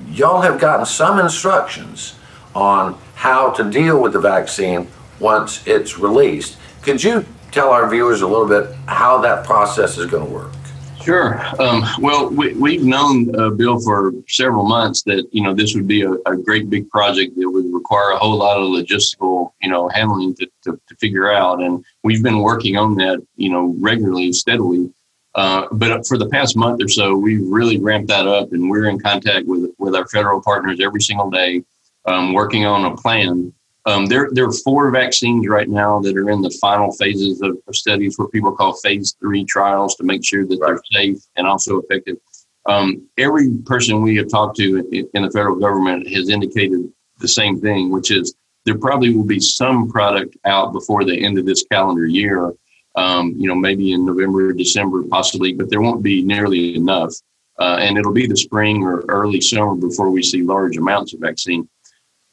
y'all 0.10 0.41
have 0.41 0.60
gotten 0.60 0.88
some 0.88 1.20
instructions 1.20 2.15
on 2.55 2.98
how 3.13 3.51
to 3.51 3.70
deal 3.70 4.01
with 4.01 4.13
the 4.13 4.20
vaccine 4.20 4.88
once 5.20 5.62
it's 5.67 6.00
released. 6.00 6.58
Could 6.82 7.03
you 7.03 7.24
tell 7.51 7.70
our 7.70 7.88
viewers 7.88 8.24
a 8.24 8.27
little 8.27 8.48
bit 8.48 8.75
how 8.88 9.20
that 9.20 9.46
process 9.46 10.00
is 10.00 10.08
going 10.08 10.25
to 10.25 10.34
work? 10.34 10.64
Sure. 11.05 11.39
Um, 11.62 11.83
well, 12.00 12.31
we, 12.31 12.55
we've 12.55 12.83
known, 12.83 13.33
uh, 13.39 13.51
Bill, 13.51 13.79
for 13.79 14.12
several 14.27 14.63
months 14.63 15.03
that, 15.03 15.27
you 15.31 15.43
know, 15.43 15.53
this 15.53 15.75
would 15.75 15.85
be 15.85 16.01
a, 16.01 16.13
a, 16.25 16.35
great 16.35 16.67
big 16.67 16.89
project 16.89 17.35
that 17.38 17.47
would 17.47 17.71
require 17.71 18.09
a 18.09 18.17
whole 18.17 18.38
lot 18.38 18.57
of 18.57 18.69
logistical, 18.69 19.51
you 19.62 19.69
know, 19.69 19.88
handling 19.89 20.33
to, 20.38 20.47
to, 20.63 20.81
to 20.89 20.95
figure 20.95 21.31
out. 21.31 21.62
And 21.62 21.85
we've 22.03 22.24
been 22.24 22.39
working 22.39 22.75
on 22.75 22.95
that, 22.95 23.24
you 23.35 23.51
know, 23.51 23.75
regularly, 23.79 24.33
steadily. 24.33 24.91
Uh, 25.35 25.67
but 25.74 26.07
for 26.07 26.17
the 26.17 26.29
past 26.29 26.57
month 26.57 26.81
or 26.81 26.88
so, 26.88 27.15
we've 27.15 27.47
really 27.47 27.79
ramped 27.79 28.07
that 28.07 28.25
up 28.25 28.51
and 28.53 28.67
we're 28.67 28.85
in 28.85 29.00
contact 29.00 29.45
with, 29.45 29.69
with 29.77 29.93
our 29.93 30.07
federal 30.07 30.41
partners 30.41 30.79
every 30.81 31.01
single 31.01 31.29
day, 31.29 31.63
um, 32.05 32.33
working 32.33 32.65
on 32.65 32.91
a 32.91 32.97
plan 32.97 33.53
um, 33.86 34.08
there, 34.08 34.30
there 34.32 34.46
are 34.46 34.51
four 34.51 34.89
vaccines 34.89 35.48
right 35.48 35.70
now 35.70 36.00
that 36.00 36.18
are 36.18 36.30
in 36.32 36.42
the 36.42 36.58
final 36.60 36.92
phases 36.92 37.42
of, 37.42 37.58
of, 37.68 37.75
studies, 37.75 38.18
what 38.18 38.32
people 38.32 38.51
call 38.51 38.74
phase 38.77 39.15
three 39.20 39.46
trials, 39.46 39.96
to 39.96 40.04
make 40.04 40.25
sure 40.25 40.46
that 40.46 40.60
they're 40.60 40.82
safe 40.92 41.20
and 41.36 41.46
also 41.46 41.80
effective. 41.82 42.18
Um, 42.65 43.08
every 43.20 43.58
person 43.65 44.01
we 44.01 44.15
have 44.15 44.27
talked 44.27 44.58
to 44.58 44.80
in, 44.92 45.08
in 45.13 45.22
the 45.22 45.30
federal 45.30 45.58
government 45.58 46.08
has 46.10 46.30
indicated 46.30 46.92
the 47.20 47.27
same 47.27 47.62
thing, 47.62 47.92
which 47.92 48.10
is 48.10 48.36
there 48.65 48.77
probably 48.77 49.15
will 49.15 49.24
be 49.24 49.39
some 49.39 49.88
product 49.88 50.36
out 50.46 50.74
before 50.74 51.04
the 51.04 51.24
end 51.24 51.38
of 51.38 51.46
this 51.46 51.63
calendar 51.72 52.08
year. 52.08 52.51
Um, 52.96 53.36
you 53.38 53.48
know, 53.48 53.56
maybe 53.56 53.92
in 53.92 54.06
November 54.06 54.50
or 54.50 54.54
December, 54.54 55.04
possibly, 55.04 55.54
but 55.54 55.70
there 55.70 55.82
won't 55.82 56.01
be 56.01 56.24
nearly 56.24 56.75
enough. 56.75 57.13
Uh, 57.60 57.77
and 57.80 57.98
it'll 57.98 58.13
be 58.13 58.25
the 58.25 58.36
spring 58.36 58.84
or 58.84 59.04
early 59.10 59.42
summer 59.42 59.75
before 59.75 60.10
we 60.10 60.24
see 60.24 60.42
large 60.42 60.77
amounts 60.77 61.13
of 61.13 61.20
vaccine 61.20 61.70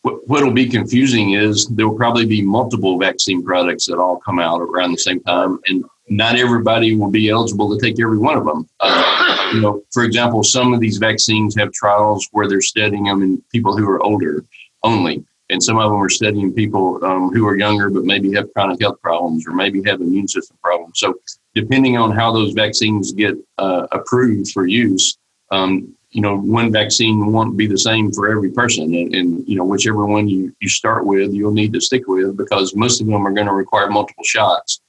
what 0.02 0.42
will 0.42 0.52
be 0.52 0.68
confusing 0.68 1.34
is 1.34 1.66
there 1.68 1.88
will 1.88 1.96
probably 1.96 2.26
be 2.26 2.42
multiple 2.42 2.98
vaccine 2.98 3.42
products 3.42 3.86
that 3.86 3.98
all 3.98 4.18
come 4.18 4.38
out 4.38 4.60
around 4.60 4.92
the 4.92 4.98
same 4.98 5.20
time, 5.20 5.60
and 5.68 5.84
not 6.08 6.36
everybody 6.36 6.96
will 6.96 7.10
be 7.10 7.28
eligible 7.28 7.76
to 7.76 7.84
take 7.84 8.00
every 8.00 8.18
one 8.18 8.36
of 8.36 8.44
them. 8.44 8.68
Uh, 8.80 9.50
you 9.54 9.60
know, 9.60 9.82
for 9.92 10.04
example, 10.04 10.42
some 10.42 10.74
of 10.74 10.80
these 10.80 10.98
vaccines 10.98 11.54
have 11.56 11.72
trials 11.72 12.28
where 12.32 12.48
they're 12.48 12.60
studying 12.60 13.04
them 13.04 13.22
in 13.22 13.42
people 13.52 13.76
who 13.76 13.88
are 13.88 14.02
older 14.02 14.44
only, 14.82 15.24
and 15.50 15.62
some 15.62 15.78
of 15.78 15.90
them 15.90 16.02
are 16.02 16.08
studying 16.08 16.52
people 16.52 17.02
um, 17.04 17.30
who 17.32 17.46
are 17.46 17.56
younger 17.56 17.88
but 17.88 18.04
maybe 18.04 18.34
have 18.34 18.52
chronic 18.54 18.80
health 18.80 19.00
problems 19.02 19.46
or 19.46 19.52
maybe 19.52 19.82
have 19.84 20.00
immune 20.00 20.26
system 20.26 20.56
problems. 20.62 20.98
So, 20.98 21.14
depending 21.54 21.96
on 21.96 22.10
how 22.10 22.32
those 22.32 22.52
vaccines 22.52 23.12
get 23.12 23.36
uh, 23.58 23.86
approved 23.92 24.50
for 24.50 24.66
use, 24.66 25.16
um, 25.50 25.94
you 26.12 26.20
know, 26.20 26.38
one 26.38 26.70
vaccine 26.70 27.32
won't 27.32 27.56
be 27.56 27.66
the 27.66 27.78
same 27.78 28.12
for 28.12 28.30
every 28.30 28.50
person. 28.50 28.94
And, 28.94 29.14
and, 29.14 29.48
you 29.48 29.56
know, 29.56 29.64
whichever 29.64 30.04
one 30.04 30.28
you, 30.28 30.54
you 30.60 30.68
start 30.68 31.06
with, 31.06 31.32
you'll 31.32 31.52
need 31.52 31.72
to 31.72 31.80
stick 31.80 32.06
with 32.06 32.36
because 32.36 32.74
most 32.74 33.00
of 33.00 33.06
them 33.06 33.26
are 33.26 33.32
going 33.32 33.46
to 33.46 33.52
require 33.52 33.88
multiple 33.88 34.24
shots. 34.24 34.80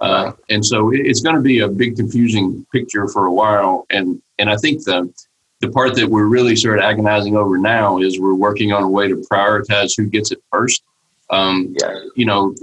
Uh, 0.00 0.32
and 0.50 0.66
so 0.66 0.90
it's 0.92 1.20
going 1.20 1.36
to 1.36 1.42
be 1.42 1.60
a 1.60 1.68
big 1.68 1.94
confusing 1.94 2.66
picture 2.72 3.06
for 3.06 3.26
a 3.26 3.32
while. 3.32 3.86
And, 3.90 4.20
and 4.38 4.50
I 4.50 4.56
think 4.56 4.82
the, 4.82 5.12
the 5.60 5.70
part 5.70 5.94
that 5.94 6.08
we're 6.08 6.26
really 6.26 6.56
sort 6.56 6.78
of 6.78 6.84
agonizing 6.84 7.36
over 7.36 7.56
now 7.56 7.98
is 7.98 8.18
we're 8.18 8.34
working 8.34 8.72
on 8.72 8.82
a 8.82 8.88
way 8.88 9.06
to 9.06 9.24
prioritize 9.30 9.96
who 9.96 10.06
gets 10.06 10.32
it 10.32 10.42
first. 10.50 10.82
Um, 11.30 11.76
yeah. 11.80 12.00
You 12.16 12.26
know, 12.26 12.54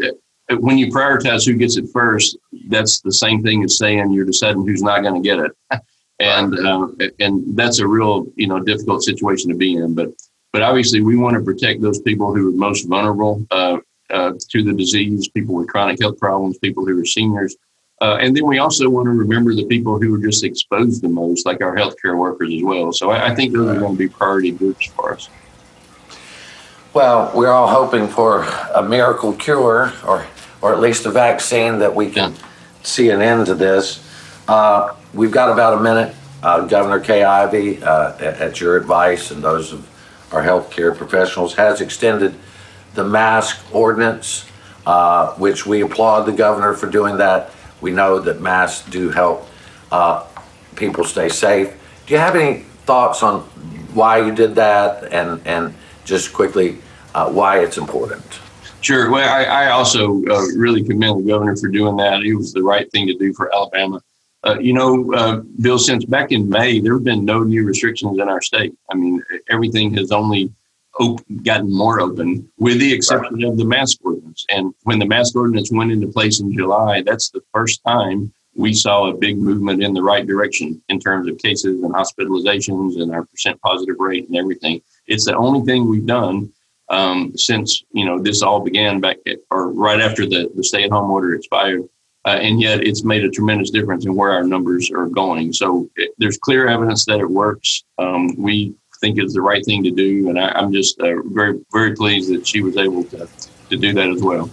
when 0.60 0.78
you 0.78 0.88
prioritize 0.88 1.46
who 1.46 1.56
gets 1.56 1.78
it 1.78 1.86
first, 1.94 2.38
that's 2.68 3.00
the 3.00 3.14
same 3.14 3.42
thing 3.42 3.64
as 3.64 3.78
saying 3.78 4.12
you're 4.12 4.26
deciding 4.26 4.66
who's 4.66 4.84
not 4.84 5.04
going 5.04 5.22
to 5.22 5.26
get 5.26 5.40
it. 5.40 5.52
and 6.20 6.58
uh, 6.60 6.88
and 7.20 7.58
that's 7.58 7.80
a 7.80 7.88
real 7.88 8.26
you 8.36 8.48
know 8.48 8.60
difficult 8.60 9.04
situation 9.04 9.50
to 9.50 9.56
be 9.56 9.76
in. 9.76 9.94
But 9.96 10.10
but 10.52 10.62
obviously 10.62 11.02
we 11.02 11.16
want 11.16 11.36
to 11.36 11.44
protect 11.44 11.82
those 11.82 12.02
people 12.02 12.34
who 12.36 12.50
are 12.50 12.58
most 12.58 12.88
vulnerable 12.88 13.46
uh, 13.52 13.78
uh, 14.10 14.34
to 14.50 14.64
the 14.64 14.74
disease, 14.74 15.28
people 15.30 15.56
with 15.56 15.68
chronic 15.68 16.02
health 16.02 16.20
problems, 16.20 16.58
people 16.58 16.86
who 16.86 17.00
are 17.00 17.06
seniors. 17.06 17.56
Uh, 18.02 18.18
and 18.22 18.36
then 18.36 18.46
we 18.46 18.60
also 18.60 18.90
want 18.90 19.06
to 19.06 19.12
remember 19.12 19.54
the 19.54 19.66
people 19.66 20.00
who 20.00 20.16
are 20.16 20.20
just 20.20 20.44
exposed 20.46 21.02
the 21.02 21.10
most, 21.10 21.46
like 21.46 21.62
our 21.62 21.76
healthcare 21.76 22.18
workers 22.18 22.54
as 22.54 22.64
well. 22.64 22.94
So 22.94 23.12
I, 23.12 23.32
I 23.32 23.36
think 23.36 23.52
those 23.52 23.76
are 23.76 23.80
going 23.80 23.94
to 23.94 23.98
be 23.98 24.08
priority 24.08 24.52
groups 24.52 24.86
for 24.88 25.14
us. 25.14 25.30
Well, 26.94 27.32
we're 27.36 27.52
all 27.52 27.68
hoping 27.68 28.08
for 28.08 28.44
a 28.74 28.82
miracle 28.82 29.34
cure, 29.34 29.94
or 30.08 30.26
or 30.62 30.74
at 30.74 30.80
least 30.80 31.06
a 31.06 31.12
vaccine 31.12 31.80
that 31.80 31.94
we 31.96 32.10
can 32.10 32.34
see 32.84 33.10
an 33.10 33.22
end 33.22 33.46
to 33.46 33.56
this. 33.56 34.04
Uh, 34.48 34.96
we've 35.14 35.32
got 35.32 35.52
about 35.52 35.80
a 35.80 35.82
minute. 35.82 36.16
Uh, 36.42 36.66
Governor 36.66 37.00
Kay 37.00 37.24
Ivey, 37.24 37.84
uh, 37.84 38.14
at, 38.14 38.22
at, 38.22 38.62
your 38.62 38.78
advice 38.78 39.32
and 39.32 39.44
those 39.44 39.74
of 39.74 39.88
our 40.32 40.42
healthcare 40.42 40.96
professionals, 40.96 41.54
has 41.56 41.82
extended 41.82 42.34
the 42.94 43.04
mask 43.04 43.60
ordinance, 43.74 44.46
uh, 44.86 45.34
which 45.34 45.66
we 45.66 45.82
applaud 45.82 46.24
the 46.24 46.32
governor 46.32 46.74
for 46.74 46.88
doing 46.88 47.18
that. 47.18 47.52
We 47.82 47.92
know 47.92 48.20
that 48.20 48.40
masks 48.40 48.90
do 48.90 49.10
help 49.10 49.48
uh, 49.92 50.26
people 50.76 51.04
stay 51.04 51.28
safe. 51.28 51.74
Do 52.06 52.14
you 52.14 52.20
have 52.20 52.36
any 52.36 52.62
thoughts 52.86 53.22
on 53.22 53.42
why 53.94 54.20
you 54.20 54.34
did 54.34 54.56
that 54.56 55.12
and, 55.12 55.46
and 55.46 55.74
just 56.06 56.34
quickly 56.34 56.78
uh, 57.14 57.30
why 57.30 57.60
it's 57.60 57.78
important? 57.78 58.24
Sure. 58.82 59.12
Well, 59.12 59.28
I, 59.28 59.44
I 59.44 59.72
also 59.72 60.24
uh, 60.26 60.46
really 60.56 60.84
commend 60.84 61.20
the 61.20 61.28
governor 61.28 61.56
for 61.58 61.68
doing 61.68 61.98
that. 61.98 62.22
It 62.22 62.34
was 62.34 62.54
the 62.54 62.64
right 62.64 62.90
thing 62.92 63.08
to 63.08 63.14
do 63.18 63.34
for 63.34 63.54
Alabama. 63.54 64.02
Uh, 64.46 64.58
you 64.60 64.74
know, 64.74 65.12
uh, 65.14 65.42
Bill, 65.62 65.78
since 65.78 66.06
back 66.06 66.32
in 66.32 66.48
May, 66.48 66.80
there 66.80 66.94
have 66.94 67.04
been 67.04 67.26
no 67.26 67.44
new 67.44 67.66
restrictions 67.66 68.20
in 68.20 68.30
our 68.30 68.42
state. 68.42 68.74
I 68.90 68.96
mean, 68.96 69.22
everything 69.50 69.94
has 69.96 70.12
only 70.12 70.54
gotten 71.44 71.72
more 71.72 72.02
open, 72.02 72.50
with 72.58 72.80
the 72.80 72.94
exception 72.94 73.36
right. 73.36 73.52
of 73.52 73.58
the 73.58 73.66
mask 73.66 74.00
ordinance. 74.04 74.46
And 74.50 74.74
when 74.84 75.00
the 75.00 75.06
mask 75.06 75.36
ordinance 75.36 75.72
went 75.72 75.92
into 75.92 76.08
place 76.08 76.40
in 76.40 76.54
July, 76.54 77.02
that's 77.02 77.30
the 77.30 77.42
first 77.54 77.82
time 77.86 78.34
we 78.56 78.74
saw 78.74 79.08
a 79.08 79.14
big 79.16 79.38
movement 79.38 79.82
in 79.84 79.94
the 79.94 80.02
right 80.02 80.26
direction 80.26 80.82
in 80.90 81.00
terms 81.00 81.30
of 81.30 81.38
cases 81.38 81.82
and 81.82 81.94
hospitalizations 81.94 83.02
and 83.02 83.14
our 83.14 83.26
percent 83.26 83.60
positive 83.62 83.96
rate 84.00 84.28
and 84.28 84.36
everything. 84.36 84.82
It's 85.08 85.26
the 85.26 85.36
only 85.36 85.66
thing 85.66 85.88
we've 85.88 86.06
done 86.06 86.52
um, 86.90 87.34
since 87.38 87.84
you 87.92 88.06
know 88.06 88.20
this 88.20 88.42
all 88.42 88.60
began 88.60 89.00
back 89.00 89.18
at, 89.28 89.38
or 89.52 89.72
right 89.72 90.02
after 90.02 90.26
the, 90.26 90.52
the 90.56 90.64
stay-at-home 90.64 91.10
order 91.10 91.36
expired 91.36 91.88
uh, 92.26 92.38
and 92.42 92.62
yet 92.62 92.82
it's 92.84 93.04
made 93.04 93.24
a 93.24 93.30
tremendous 93.30 93.70
difference 93.70 94.06
in 94.06 94.16
where 94.16 94.32
our 94.32 94.44
numbers 94.44 94.92
are 94.92 95.08
going. 95.08 95.54
So 95.54 95.90
it, 95.96 96.12
there's 96.18 96.38
clear 96.38 96.68
evidence 96.68 97.06
that 97.06 97.20
it 97.20 97.30
works. 97.30 97.84
Um, 97.98 98.36
we 98.38 98.76
think 99.00 99.18
it's 99.18 99.34
the 99.34 99.42
right 99.42 99.64
thing 99.64 99.84
to 99.84 99.92
do, 99.92 100.30
and 100.30 100.38
I, 100.38 100.62
am 100.62 100.74
just 100.74 101.00
uh, 101.00 101.22
very, 101.26 101.60
very 101.72 101.96
pleased 101.96 102.34
that 102.34 102.46
she 102.46 102.62
was 102.62 102.76
able 102.78 103.04
to, 103.06 103.28
to 103.70 103.78
do 103.78 103.94
that 103.94 104.10
as 104.10 104.22
well. 104.22 104.50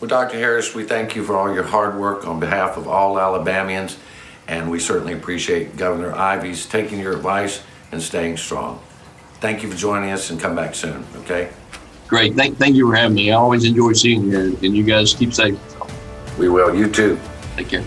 Well, 0.00 0.08
Dr. 0.08 0.36
Harris, 0.36 0.74
we 0.74 0.84
thank 0.84 1.16
you 1.16 1.24
for 1.24 1.36
all 1.36 1.54
your 1.54 1.62
hard 1.62 1.96
work 1.96 2.26
on 2.26 2.40
behalf 2.40 2.76
of 2.76 2.88
all 2.88 3.18
Alabamians, 3.18 3.96
and 4.48 4.70
we 4.70 4.80
certainly 4.80 5.12
appreciate 5.12 5.76
Governor 5.76 6.12
Ivey's 6.12 6.66
taking 6.66 6.98
your 6.98 7.12
advice 7.12 7.62
and 7.92 8.02
staying 8.02 8.36
strong. 8.36 8.80
Thank 9.40 9.62
you 9.62 9.70
for 9.70 9.76
joining 9.76 10.10
us, 10.10 10.30
and 10.30 10.40
come 10.40 10.56
back 10.56 10.74
soon, 10.74 11.04
okay? 11.18 11.50
Great. 12.08 12.34
Thank, 12.34 12.58
thank 12.58 12.76
you 12.76 12.88
for 12.88 12.96
having 12.96 13.14
me. 13.14 13.30
I 13.30 13.36
always 13.36 13.64
enjoy 13.64 13.92
seeing 13.92 14.24
you, 14.30 14.58
and 14.62 14.76
you 14.76 14.82
guys 14.82 15.14
keep 15.14 15.32
safe. 15.32 15.58
We 16.38 16.48
will. 16.48 16.74
You 16.74 16.90
too. 16.90 17.16
Thank 17.56 17.72
you. 17.72 17.82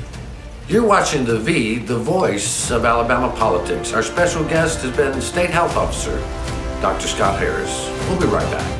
You're 0.67 0.85
watching 0.85 1.25
The 1.25 1.39
V, 1.39 1.79
the 1.79 1.97
voice 1.97 2.69
of 2.69 2.85
Alabama 2.85 3.33
politics. 3.35 3.91
Our 3.93 4.03
special 4.03 4.43
guest 4.43 4.81
has 4.83 4.95
been 4.95 5.19
State 5.21 5.49
Health 5.49 5.75
Officer, 5.75 6.19
Dr. 6.81 7.07
Scott 7.07 7.39
Harris. 7.39 7.89
We'll 8.07 8.19
be 8.19 8.27
right 8.27 8.49
back. 8.51 8.78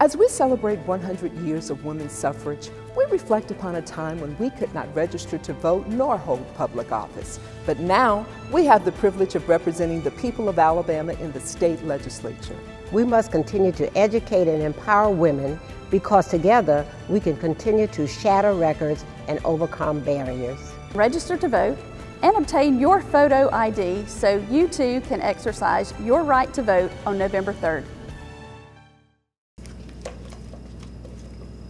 As 0.00 0.16
we 0.16 0.28
celebrate 0.28 0.78
100 0.86 1.34
years 1.38 1.70
of 1.70 1.84
women's 1.84 2.12
suffrage, 2.12 2.70
we 2.96 3.04
reflect 3.06 3.50
upon 3.50 3.74
a 3.74 3.82
time 3.82 4.20
when 4.20 4.38
we 4.38 4.48
could 4.50 4.72
not 4.72 4.94
register 4.94 5.38
to 5.38 5.52
vote 5.54 5.88
nor 5.88 6.16
hold 6.16 6.46
public 6.54 6.92
office. 6.92 7.40
But 7.66 7.80
now 7.80 8.24
we 8.52 8.64
have 8.64 8.84
the 8.84 8.92
privilege 8.92 9.34
of 9.34 9.48
representing 9.48 10.00
the 10.02 10.12
people 10.12 10.48
of 10.48 10.60
Alabama 10.60 11.14
in 11.14 11.32
the 11.32 11.40
state 11.40 11.84
legislature. 11.84 12.56
We 12.92 13.02
must 13.02 13.32
continue 13.32 13.72
to 13.72 13.98
educate 13.98 14.46
and 14.46 14.62
empower 14.62 15.10
women 15.10 15.58
because 15.90 16.28
together 16.28 16.86
we 17.08 17.18
can 17.18 17.36
continue 17.36 17.88
to 17.88 18.06
shatter 18.06 18.54
records 18.54 19.04
and 19.26 19.40
overcome 19.44 19.98
barriers. 19.98 20.60
Register 20.94 21.36
to 21.38 21.48
vote 21.48 21.78
and 22.22 22.36
obtain 22.36 22.78
your 22.78 23.00
photo 23.00 23.52
ID 23.52 24.06
so 24.06 24.36
you 24.48 24.68
too 24.68 25.00
can 25.08 25.20
exercise 25.22 25.92
your 26.04 26.22
right 26.22 26.54
to 26.54 26.62
vote 26.62 26.92
on 27.04 27.18
November 27.18 27.52
3rd. 27.52 27.84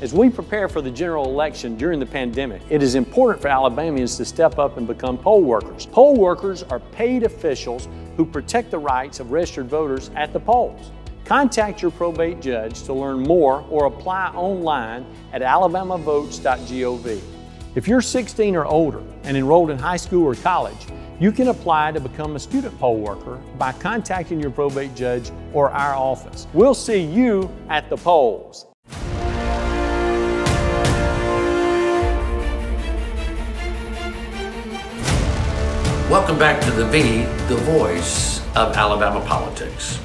As 0.00 0.12
we 0.12 0.28
prepare 0.28 0.68
for 0.68 0.82
the 0.82 0.90
general 0.90 1.26
election 1.26 1.76
during 1.76 2.00
the 2.00 2.06
pandemic, 2.06 2.60
it 2.68 2.82
is 2.82 2.96
important 2.96 3.40
for 3.40 3.46
Alabamians 3.46 4.16
to 4.16 4.24
step 4.24 4.58
up 4.58 4.76
and 4.76 4.88
become 4.88 5.16
poll 5.16 5.42
workers. 5.42 5.86
Poll 5.86 6.16
workers 6.16 6.64
are 6.64 6.80
paid 6.80 7.22
officials 7.22 7.88
who 8.16 8.24
protect 8.26 8.72
the 8.72 8.78
rights 8.78 9.20
of 9.20 9.30
registered 9.30 9.66
voters 9.66 10.10
at 10.16 10.32
the 10.32 10.40
polls. 10.40 10.90
Contact 11.24 11.80
your 11.80 11.92
probate 11.92 12.40
judge 12.40 12.82
to 12.82 12.92
learn 12.92 13.20
more 13.20 13.64
or 13.70 13.86
apply 13.86 14.30
online 14.34 15.06
at 15.32 15.42
alabamavotes.gov. 15.42 17.20
If 17.76 17.86
you're 17.86 18.02
16 18.02 18.56
or 18.56 18.66
older 18.66 19.02
and 19.22 19.36
enrolled 19.36 19.70
in 19.70 19.78
high 19.78 19.96
school 19.96 20.24
or 20.24 20.34
college, 20.34 20.86
you 21.20 21.30
can 21.30 21.48
apply 21.48 21.92
to 21.92 22.00
become 22.00 22.34
a 22.34 22.40
student 22.40 22.76
poll 22.80 22.98
worker 22.98 23.36
by 23.58 23.70
contacting 23.70 24.40
your 24.40 24.50
probate 24.50 24.96
judge 24.96 25.30
or 25.52 25.70
our 25.70 25.94
office. 25.94 26.48
We'll 26.52 26.74
see 26.74 27.00
you 27.00 27.48
at 27.68 27.88
the 27.88 27.96
polls. 27.96 28.66
Welcome 36.10 36.38
back 36.38 36.60
to 36.62 36.70
the 36.70 36.84
V, 36.84 37.22
the 37.48 37.56
voice 37.56 38.38
of 38.54 38.76
Alabama 38.76 39.24
politics. 39.24 39.98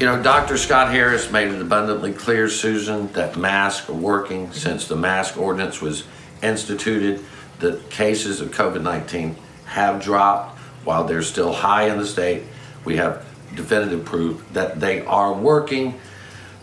You 0.00 0.06
know, 0.06 0.22
Dr. 0.22 0.56
Scott 0.56 0.90
Harris 0.90 1.30
made 1.30 1.52
it 1.52 1.60
abundantly 1.60 2.14
clear, 2.14 2.48
Susan, 2.48 3.12
that 3.12 3.36
masks 3.36 3.90
are 3.90 3.92
working 3.92 4.50
since 4.52 4.88
the 4.88 4.96
mask 4.96 5.36
ordinance 5.36 5.82
was 5.82 6.04
instituted. 6.42 7.22
The 7.58 7.76
cases 7.90 8.40
of 8.40 8.52
COVID 8.52 8.82
19 8.82 9.36
have 9.66 10.02
dropped 10.02 10.58
while 10.84 11.04
they're 11.04 11.22
still 11.22 11.52
high 11.52 11.88
in 11.90 11.98
the 11.98 12.06
state. 12.06 12.44
We 12.86 12.96
have 12.96 13.24
definitive 13.54 14.06
proof 14.06 14.42
that 14.54 14.80
they 14.80 15.04
are 15.04 15.34
working, 15.34 16.00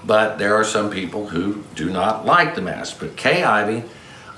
but 0.04 0.40
there 0.40 0.56
are 0.56 0.66
some 0.66 0.90
people 0.90 1.28
who 1.28 1.64
do 1.76 1.92
not 1.92 2.26
like 2.26 2.56
the 2.56 2.62
mask. 2.62 2.98
But 3.00 3.16
Kay 3.16 3.44
Ivey 3.44 3.88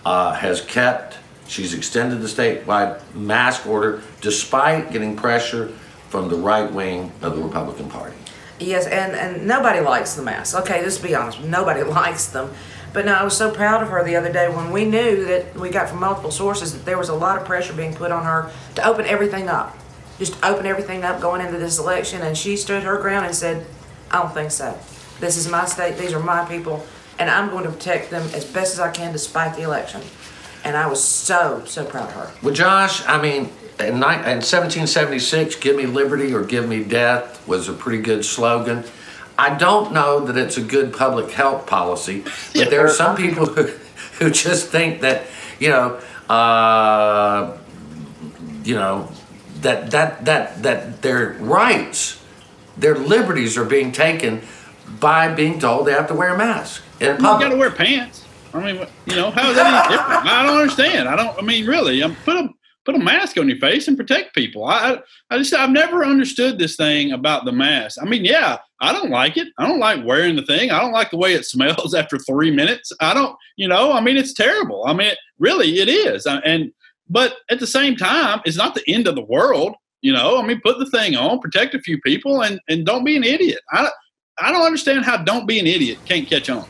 uh, 0.06 0.34
has 0.34 0.60
kept, 0.60 1.18
she's 1.52 1.74
extended 1.74 2.22
the 2.22 2.28
statewide 2.28 3.02
mask 3.14 3.68
order 3.68 4.02
despite 4.22 4.92
getting 4.92 5.16
pressure 5.16 5.68
from 6.10 6.30
the 6.30 6.36
right 6.36 6.72
wing 6.72 7.12
of 7.22 7.36
the 7.36 7.42
Republican 7.42 7.90
Party. 7.90 8.16
Yes, 8.60 8.86
and, 8.86 9.14
and 9.14 9.48
nobody 9.48 9.80
likes 9.80 10.14
the 10.14 10.22
masks. 10.22 10.56
Okay, 10.56 10.82
let's 10.82 10.98
be 10.98 11.16
honest, 11.16 11.42
nobody 11.42 11.84
likes 12.00 12.28
them. 12.28 12.54
But 12.94 13.06
no, 13.06 13.14
I 13.14 13.24
was 13.24 13.36
so 13.36 13.52
proud 13.52 13.82
of 13.82 13.90
her 13.90 14.04
the 14.04 14.16
other 14.16 14.32
day 14.32 14.50
when 14.50 14.72
we 14.72 14.86
knew 14.86 15.26
that 15.26 15.56
we 15.56 15.70
got 15.70 15.90
from 15.90 16.00
multiple 16.00 16.32
sources 16.32 16.74
that 16.74 16.86
there 16.86 16.98
was 16.98 17.10
a 17.10 17.16
lot 17.16 17.38
of 17.38 17.46
pressure 17.46 17.74
being 17.74 17.94
put 17.94 18.12
on 18.12 18.26
her 18.26 18.52
to 18.76 18.86
open 18.86 19.06
everything 19.06 19.48
up. 19.48 19.78
Just 20.20 20.42
open 20.44 20.66
everything 20.66 21.04
up 21.04 21.22
going 21.22 21.42
into 21.42 21.58
this 21.58 21.80
election. 21.80 22.22
And 22.22 22.38
she 22.38 22.58
stood 22.58 22.84
her 22.84 23.02
ground 23.02 23.26
and 23.26 23.34
said, 23.34 23.66
I 24.12 24.22
don't 24.22 24.34
think 24.34 24.52
so. 24.52 24.78
This 25.22 25.38
is 25.38 25.50
my 25.50 25.66
state, 25.66 25.98
these 25.98 26.14
are 26.14 26.20
my 26.20 26.44
people, 26.46 26.86
and 27.18 27.30
I'm 27.30 27.50
going 27.50 27.64
to 27.64 27.70
protect 27.70 28.10
them 28.10 28.24
as 28.34 28.44
best 28.44 28.74
as 28.74 28.80
I 28.80 28.92
can 28.92 29.12
despite 29.12 29.56
the 29.56 29.62
election. 29.62 30.02
And 30.64 30.78
I 30.78 30.88
was 30.88 31.04
so, 31.04 31.64
so 31.66 31.86
proud 31.86 32.10
of 32.10 32.14
her. 32.14 32.32
Well, 32.44 32.54
Josh, 32.54 33.06
I 33.08 33.22
mean, 33.22 33.50
in, 33.80 33.96
ni- 33.96 34.22
in 34.24 34.42
1776, 34.42 35.56
give 35.56 35.76
me 35.76 35.86
liberty 35.86 36.34
or 36.34 36.44
give 36.44 36.68
me 36.68 36.84
death 36.84 37.46
was 37.48 37.68
a 37.68 37.74
pretty 37.74 38.02
good 38.02 38.24
slogan. 38.24 38.84
I 39.38 39.56
don't 39.56 39.92
know 39.92 40.20
that 40.26 40.38
it's 40.38 40.58
a 40.58 40.62
good 40.62 40.94
public 40.94 41.32
health 41.32 41.66
policy, 41.66 42.24
but 42.54 42.70
there 42.70 42.86
are 42.86 42.90
some 42.90 43.16
people 43.16 43.48
who, 43.48 43.64
who 44.20 44.30
just 44.30 44.68
think 44.68 45.02
that, 45.02 45.26
you 45.60 45.70
know, 45.70 46.00
uh, 46.30 47.58
you 48.64 48.76
know, 48.76 49.10
that, 49.62 49.92
that, 49.92 50.26
that, 50.26 50.62
that 50.62 51.02
their 51.02 51.34
rights, 51.40 52.24
their 52.78 52.96
liberties 52.96 53.58
are 53.58 53.66
being 53.66 53.92
taken 53.92 54.42
by 55.00 55.34
being 55.34 55.58
told 55.60 55.88
they 55.88 55.94
have 55.94 56.08
to 56.08 56.14
wear 56.14 56.36
a 56.36 56.38
mask 56.38 56.84
in 57.00 57.18
public. 57.18 57.20
You 57.20 57.26
public. 57.26 57.42
got 57.42 57.50
to 57.50 57.58
wear 57.58 57.72
pants. 57.72 58.21
I 58.54 58.60
mean, 58.74 58.88
you 59.06 59.16
know, 59.16 59.32
how 59.32 59.50
is 59.50 59.56
that 59.56 59.88
any 59.88 59.96
different? 59.96 60.26
I 60.26 60.44
don't 60.46 60.58
understand. 60.58 61.08
I 61.08 61.16
don't. 61.16 61.38
I 61.38 61.42
mean, 61.42 61.66
really, 61.66 62.02
I'm 62.04 62.16
put 62.18 62.36
a 62.36 62.50
put 62.86 62.96
a 62.96 63.00
mask 63.00 63.38
on 63.38 63.48
your 63.48 63.58
face 63.60 63.88
and 63.88 63.96
protect 63.96 64.34
people. 64.34 64.66
I, 64.66 64.98
I 65.30 65.38
just 65.38 65.54
I've 65.54 65.70
never 65.70 66.04
understood 66.04 66.58
this 66.58 66.76
thing 66.76 67.12
about 67.12 67.46
the 67.46 67.52
mask. 67.52 68.00
I 68.02 68.06
mean, 68.06 68.26
yeah, 68.26 68.58
I 68.80 68.92
don't 68.92 69.12
like 69.12 69.38
it. 69.38 69.50
I 69.58 69.68
don't 69.68 69.80
like 69.80 70.04
wearing 70.06 70.36
the 70.36 70.46
thing. 70.46 70.72
I 70.72 70.80
don't 70.80 70.92
like 70.92 71.12
the 71.12 71.18
way 71.18 71.34
it 71.34 71.46
smells 71.54 71.94
after 71.94 72.18
three 72.18 72.52
minutes. 72.52 72.92
I 73.00 73.14
don't. 73.14 73.36
You 73.56 73.68
know, 73.68 73.92
I 73.94 74.02
mean, 74.02 74.18
it's 74.18 74.34
terrible. 74.34 74.84
I 74.86 74.94
mean, 74.94 75.14
really, 75.40 75.80
it 75.80 75.90
is. 75.90 76.26
Uh, 76.26 76.42
And 76.44 76.72
but 77.10 77.38
at 77.50 77.60
the 77.60 77.68
same 77.68 77.96
time, 77.96 78.42
it's 78.46 78.58
not 78.58 78.74
the 78.74 78.84
end 78.88 79.08
of 79.08 79.16
the 79.16 79.22
world. 79.22 79.76
You 80.02 80.14
know, 80.14 80.42
I 80.42 80.46
mean, 80.48 80.62
put 80.64 80.80
the 80.80 80.90
thing 80.90 81.16
on, 81.16 81.40
protect 81.40 81.76
a 81.76 81.80
few 81.80 82.02
people, 82.02 82.42
and 82.42 82.60
and 82.68 82.86
don't 82.86 83.04
be 83.04 83.16
an 83.16 83.24
idiot. 83.24 83.62
I 83.72 83.90
I 84.40 84.52
don't 84.52 84.66
understand 84.66 85.06
how 85.06 85.18
don't 85.18 85.48
be 85.48 85.60
an 85.60 85.68
idiot 85.68 86.00
can't 86.06 86.28
catch 86.28 86.50
on. 86.50 86.66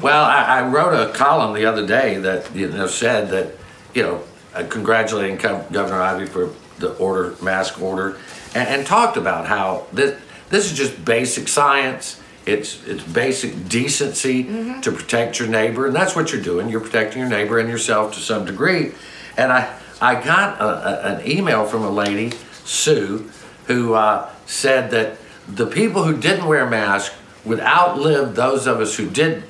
Well, 0.00 0.24
I, 0.24 0.60
I 0.60 0.68
wrote 0.68 0.94
a 0.94 1.12
column 1.12 1.54
the 1.54 1.66
other 1.66 1.86
day 1.86 2.16
that 2.18 2.54
you 2.54 2.68
know 2.68 2.86
said 2.86 3.28
that 3.30 3.54
you 3.94 4.02
know 4.02 4.22
uh, 4.54 4.64
congratulating 4.68 5.36
Gov- 5.36 5.70
Governor 5.70 6.00
Ivey 6.00 6.26
for 6.26 6.50
the 6.78 6.94
order 6.96 7.34
mask 7.42 7.80
order, 7.80 8.18
and, 8.54 8.68
and 8.68 8.86
talked 8.86 9.16
about 9.16 9.46
how 9.46 9.86
this 9.92 10.18
this 10.48 10.70
is 10.70 10.76
just 10.76 11.04
basic 11.04 11.46
science. 11.48 12.20
It's 12.46 12.84
it's 12.86 13.04
basic 13.04 13.68
decency 13.68 14.44
to 14.80 14.90
protect 14.92 15.38
your 15.38 15.48
neighbor, 15.48 15.86
and 15.86 15.94
that's 15.94 16.16
what 16.16 16.32
you're 16.32 16.42
doing. 16.42 16.68
You're 16.68 16.80
protecting 16.80 17.20
your 17.20 17.28
neighbor 17.30 17.58
and 17.58 17.68
yourself 17.68 18.14
to 18.14 18.20
some 18.20 18.44
degree. 18.46 18.92
And 19.36 19.52
I 19.52 19.78
I 20.00 20.14
got 20.14 20.60
a, 20.60 20.64
a, 20.64 21.14
an 21.16 21.30
email 21.30 21.66
from 21.66 21.84
a 21.84 21.90
lady, 21.90 22.32
Sue, 22.64 23.30
who 23.66 23.94
uh, 23.94 24.30
said 24.46 24.90
that 24.90 25.18
the 25.46 25.66
people 25.66 26.04
who 26.04 26.16
didn't 26.16 26.46
wear 26.46 26.66
masks 26.66 27.14
would 27.44 27.60
outlive 27.60 28.34
those 28.34 28.66
of 28.66 28.80
us 28.80 28.96
who 28.96 29.08
did 29.08 29.44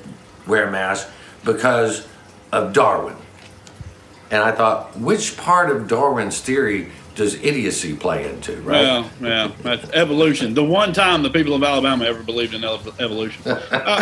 wear 0.47 0.69
masks 0.69 1.11
because 1.43 2.07
of 2.51 2.73
Darwin. 2.73 3.15
And 4.31 4.41
I 4.41 4.51
thought, 4.51 4.97
which 4.97 5.37
part 5.37 5.69
of 5.69 5.87
Darwin's 5.87 6.39
theory 6.39 6.89
does 7.15 7.35
idiocy 7.35 7.95
play 7.95 8.27
into, 8.27 8.55
right? 8.61 8.81
Well, 8.81 9.09
yeah, 9.21 9.51
that's 9.61 9.87
evolution. 9.91 10.53
The 10.55 10.63
one 10.63 10.93
time 10.93 11.21
the 11.21 11.29
people 11.29 11.53
of 11.53 11.63
Alabama 11.63 12.05
ever 12.05 12.23
believed 12.23 12.55
in 12.55 12.63
evolution. 12.63 13.43
Uh, 13.45 13.61
I 13.71 13.99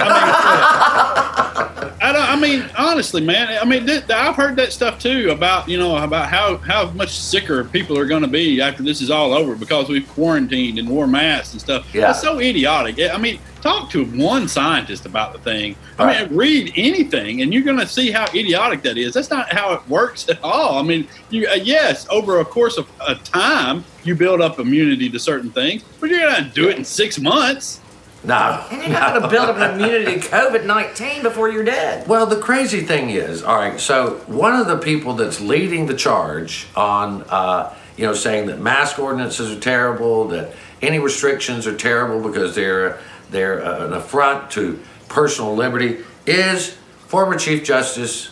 mean, 1.84 1.92
I 2.02 2.14
don't. 2.14 2.30
I 2.30 2.40
mean, 2.40 2.70
honestly, 2.78 3.22
man. 3.22 3.58
I 3.62 3.66
mean, 3.66 3.86
th- 3.86 4.10
I've 4.10 4.36
heard 4.36 4.56
that 4.56 4.72
stuff 4.72 5.00
too 5.00 5.32
about 5.32 5.68
you 5.68 5.78
know 5.78 5.98
about 5.98 6.30
how 6.30 6.58
how 6.58 6.90
much 6.92 7.12
sicker 7.20 7.66
people 7.66 7.98
are 7.98 8.06
going 8.06 8.22
to 8.22 8.28
be 8.30 8.62
after 8.62 8.84
this 8.84 9.02
is 9.02 9.12
all 9.12 9.34
over 9.34 9.56
because 9.56 9.90
we've 9.90 10.08
quarantined 10.10 10.80
and 10.80 10.88
wore 10.88 11.08
masks 11.08 11.52
and 11.52 11.62
stuff. 11.62 11.94
Yeah. 11.94 12.08
That's 12.08 12.22
so 12.22 12.40
idiotic. 12.40 13.00
I 13.14 13.18
mean, 13.18 13.40
talk 13.62 13.90
to 13.92 14.06
one 14.06 14.48
scientist 14.48 15.06
about 15.06 15.34
the 15.34 15.40
thing. 15.40 15.76
I 16.00 16.04
Right. 16.06 16.30
mean, 16.30 16.38
read 16.38 16.74
anything, 16.76 17.42
and 17.42 17.54
you're 17.54 17.64
going 17.64 17.80
to 17.80 17.88
see 17.88 18.12
how 18.12 18.26
idiotic 18.26 18.82
that 18.84 18.98
is. 18.98 19.14
That's 19.14 19.30
not 19.30 19.52
how 19.54 19.74
it 19.74 19.82
works 19.88 20.28
at 20.30 20.44
all. 20.44 20.80
I 20.80 20.84
mean, 20.84 21.08
you 21.30 21.48
uh, 21.48 21.56
yes, 21.56 22.08
over 22.10 22.40
a 22.40 22.46
course 22.46 22.78
of 22.78 22.88
a 23.08 23.16
time, 23.16 23.84
you 24.04 24.16
build 24.16 24.42
up 24.42 24.60
immunity 24.60 25.10
to 25.10 25.20
certain 25.20 25.52
things, 25.52 25.84
but 26.00 26.10
you're 26.10 26.20
going 26.20 26.44
to 26.44 26.50
do 26.50 26.70
it 26.70 26.78
in 26.78 26.84
six 26.86 27.20
months. 27.20 27.80
No. 28.24 28.64
And 28.72 28.82
you're 28.84 28.92
not 28.92 29.10
going 29.12 29.24
to 29.24 29.28
build 29.30 29.50
up 29.50 29.58
an 29.58 29.82
immunity 29.82 30.20
to 30.20 30.28
COVID 30.28 30.66
19 30.66 31.24
before 31.24 31.50
you're 31.50 31.64
dead. 31.64 32.08
Well, 32.08 32.28
the 32.28 32.40
crazy 32.40 32.82
thing 32.82 33.10
is, 33.10 33.42
all 33.44 33.56
right, 33.58 33.80
so 33.80 34.22
one 34.28 34.54
of 34.54 34.68
the 34.68 34.78
people 34.78 35.14
that's 35.16 35.42
leading 35.42 35.88
the 35.88 35.96
charge 35.96 36.68
on, 36.76 37.24
uh, 37.30 37.74
you 37.98 38.06
know, 38.06 38.14
saying 38.14 38.46
that 38.48 38.60
mask 38.60 39.00
ordinances 39.00 39.52
are 39.56 39.60
terrible, 39.60 40.28
that 40.30 40.54
any 40.84 41.00
restrictions 41.00 41.66
are 41.66 41.76
terrible 41.76 42.22
because 42.28 42.54
they're 42.54 43.00
they're 43.32 43.64
uh, 43.66 43.86
an 43.88 43.94
affront 43.94 44.52
to 44.52 44.80
personal 45.10 45.56
liberty, 45.56 46.00
is 46.26 46.78
former 47.08 47.38
Chief 47.38 47.64
Justice 47.64 48.30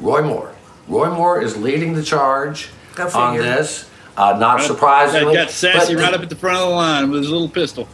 Roy 0.00 0.22
Moore. 0.22 0.52
Roy 0.88 1.10
Moore 1.10 1.40
is 1.40 1.56
leading 1.56 1.94
the 1.94 2.02
charge 2.02 2.70
on 3.14 3.36
this. 3.36 3.88
Uh, 4.16 4.36
not 4.38 4.58
Got- 4.58 4.66
surprisingly, 4.66 5.34
got 5.34 5.50
sassy 5.50 5.94
but- 5.94 6.02
right 6.02 6.14
up 6.14 6.22
at 6.22 6.28
the 6.28 6.36
front 6.36 6.56
of 6.58 6.68
the 6.68 6.74
line 6.74 7.10
with 7.10 7.20
his 7.22 7.30
little 7.30 7.48
pistol. 7.48 7.88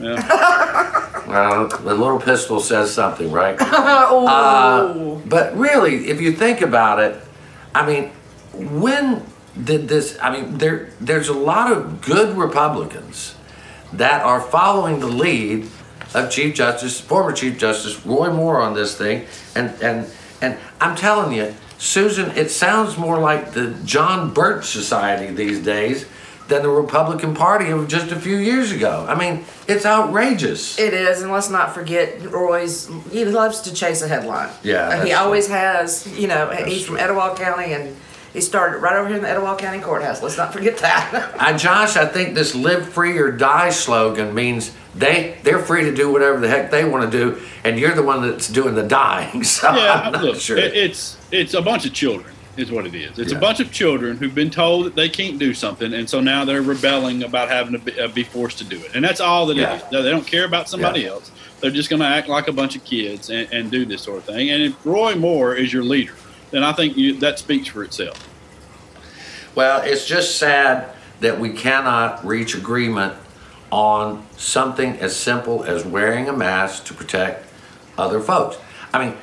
Yeah. 0.00 1.04
Well, 1.28 1.68
the 1.68 1.92
little 1.94 2.18
pistol 2.18 2.58
says 2.58 2.90
something, 2.90 3.30
right? 3.30 3.54
oh. 3.60 4.26
Uh, 4.26 5.18
but 5.28 5.54
really, 5.58 6.08
if 6.08 6.22
you 6.22 6.32
think 6.32 6.62
about 6.62 7.00
it, 7.00 7.20
I 7.74 7.84
mean, 7.86 8.12
when 8.54 9.26
did 9.62 9.88
this? 9.88 10.18
I 10.22 10.30
mean, 10.34 10.56
there 10.56 10.88
there's 11.02 11.28
a 11.28 11.34
lot 11.34 11.70
of 11.70 12.00
good 12.00 12.34
Republicans 12.34 13.34
that 13.92 14.22
are 14.22 14.40
following 14.40 15.00
the 15.00 15.06
lead 15.06 15.68
of 16.14 16.30
Chief 16.30 16.54
Justice, 16.54 17.00
former 17.00 17.32
Chief 17.32 17.58
Justice 17.58 18.04
Roy 18.04 18.32
Moore 18.32 18.60
on 18.60 18.74
this 18.74 18.96
thing, 18.96 19.26
and 19.54 19.70
and 19.82 20.10
and 20.40 20.58
I'm 20.80 20.96
telling 20.96 21.32
you, 21.32 21.54
Susan, 21.78 22.30
it 22.36 22.50
sounds 22.50 22.96
more 22.96 23.18
like 23.18 23.52
the 23.52 23.70
John 23.84 24.32
Birch 24.32 24.66
Society 24.66 25.32
these 25.32 25.62
days 25.62 26.06
than 26.48 26.62
the 26.62 26.68
Republican 26.68 27.34
Party 27.34 27.70
of 27.70 27.88
just 27.88 28.10
a 28.10 28.18
few 28.18 28.36
years 28.36 28.72
ago. 28.72 29.04
I 29.08 29.14
mean, 29.14 29.44
it's 29.68 29.84
outrageous. 29.84 30.78
It 30.78 30.94
is, 30.94 31.22
and 31.22 31.30
let's 31.30 31.50
not 31.50 31.74
forget 31.74 32.22
Roy's. 32.30 32.90
He 33.12 33.24
loves 33.24 33.60
to 33.62 33.74
chase 33.74 34.00
a 34.02 34.08
headline. 34.08 34.50
Yeah, 34.62 34.88
that's 34.88 35.04
he 35.04 35.10
true. 35.10 35.18
always 35.18 35.48
has. 35.48 36.18
You 36.18 36.28
know, 36.28 36.50
he's 36.50 36.84
true. 36.86 36.96
from 36.96 37.04
Etowah 37.04 37.36
County, 37.36 37.74
and 37.74 37.94
he 38.32 38.40
started 38.40 38.78
right 38.78 38.96
over 38.96 39.08
here 39.08 39.16
in 39.16 39.22
the 39.22 39.28
Etowah 39.30 39.56
County 39.56 39.80
Courthouse. 39.80 40.22
Let's 40.22 40.36
not 40.36 40.52
forget 40.52 40.78
that. 40.78 41.34
Uh, 41.38 41.56
Josh, 41.56 41.96
I 41.96 42.04
think 42.06 42.34
this 42.34 42.54
live 42.54 42.88
free 42.88 43.16
or 43.18 43.30
die 43.30 43.70
slogan 43.70 44.34
means 44.34 44.72
they 44.94 45.38
they're 45.44 45.60
free 45.60 45.84
to 45.84 45.94
do 45.94 46.10
whatever 46.12 46.40
the 46.40 46.48
heck 46.48 46.70
they 46.70 46.84
want 46.84 47.10
to 47.10 47.16
do, 47.18 47.40
and 47.64 47.78
you're 47.78 47.94
the 47.94 48.02
one 48.02 48.22
that's 48.28 48.48
doing 48.48 48.74
the 48.74 48.82
dying. 48.82 49.42
So 49.44 49.74
yeah, 49.74 50.02
I'm 50.04 50.12
not 50.12 50.24
look, 50.24 50.36
sure. 50.40 50.56
it- 50.58 50.74
it's 50.76 51.16
it's 51.30 51.54
a 51.54 51.62
bunch 51.62 51.86
of 51.86 51.92
children 51.92 52.34
is 52.56 52.72
what 52.72 52.86
it 52.86 52.94
is. 52.94 53.18
It's 53.20 53.30
Yeah. 53.30 53.38
a 53.38 53.40
bunch 53.40 53.60
of 53.60 53.70
children 53.70 54.16
who've 54.16 54.34
been 54.34 54.50
told 54.50 54.86
that 54.86 54.96
they 54.96 55.08
can't 55.08 55.38
do 55.38 55.54
something, 55.54 55.94
and 55.94 56.10
so 56.10 56.20
now 56.20 56.44
they're 56.44 56.60
rebelling 56.60 57.22
about 57.22 57.48
having 57.48 57.72
to 57.74 57.78
be, 57.78 57.98
uh, 58.00 58.08
be 58.08 58.24
forced 58.24 58.58
to 58.58 58.64
do 58.64 58.76
it, 58.78 58.90
and 58.96 59.04
that's 59.04 59.20
all 59.20 59.46
that 59.46 59.56
Yeah. 59.56 59.74
it 59.74 59.76
is. 59.76 59.82
They 59.92 60.02
they 60.02 60.10
don't 60.10 60.26
care 60.26 60.44
about 60.44 60.68
somebody 60.68 61.02
Yeah. 61.02 61.10
else. 61.10 61.30
They're 61.60 61.70
just 61.70 61.88
going 61.88 62.00
to 62.02 62.06
act 62.08 62.28
like 62.28 62.48
a 62.48 62.52
bunch 62.52 62.74
of 62.76 62.84
kids 62.84 63.30
and, 63.30 63.46
and 63.52 63.70
do 63.70 63.84
this 63.84 64.02
sort 64.02 64.18
of 64.18 64.24
thing. 64.24 64.50
And 64.50 64.62
if 64.62 64.74
Roy 64.84 65.14
Moore 65.14 65.54
is 65.54 65.72
your 65.72 65.82
leader, 65.84 66.14
then 66.50 66.62
I 66.64 66.72
think 66.72 66.96
you, 66.96 67.14
that 67.20 67.38
speaks 67.38 67.68
for 67.68 67.82
itself. 67.82 68.26
Well, 69.54 69.82
it's 69.82 70.06
just 70.06 70.36
sad 70.38 70.90
that 71.20 71.40
we 71.40 71.50
cannot 71.50 72.24
reach 72.24 72.54
agreement 72.54 73.14
on 73.70 74.24
something 74.36 74.96
as 74.98 75.14
simple 75.16 75.64
as 75.64 75.84
wearing 75.84 76.28
a 76.28 76.32
mask 76.32 76.84
to 76.86 76.94
protect 76.94 77.46
other 77.98 78.20
folks. 78.20 78.56
I 78.92 79.04
mean, 79.04 79.16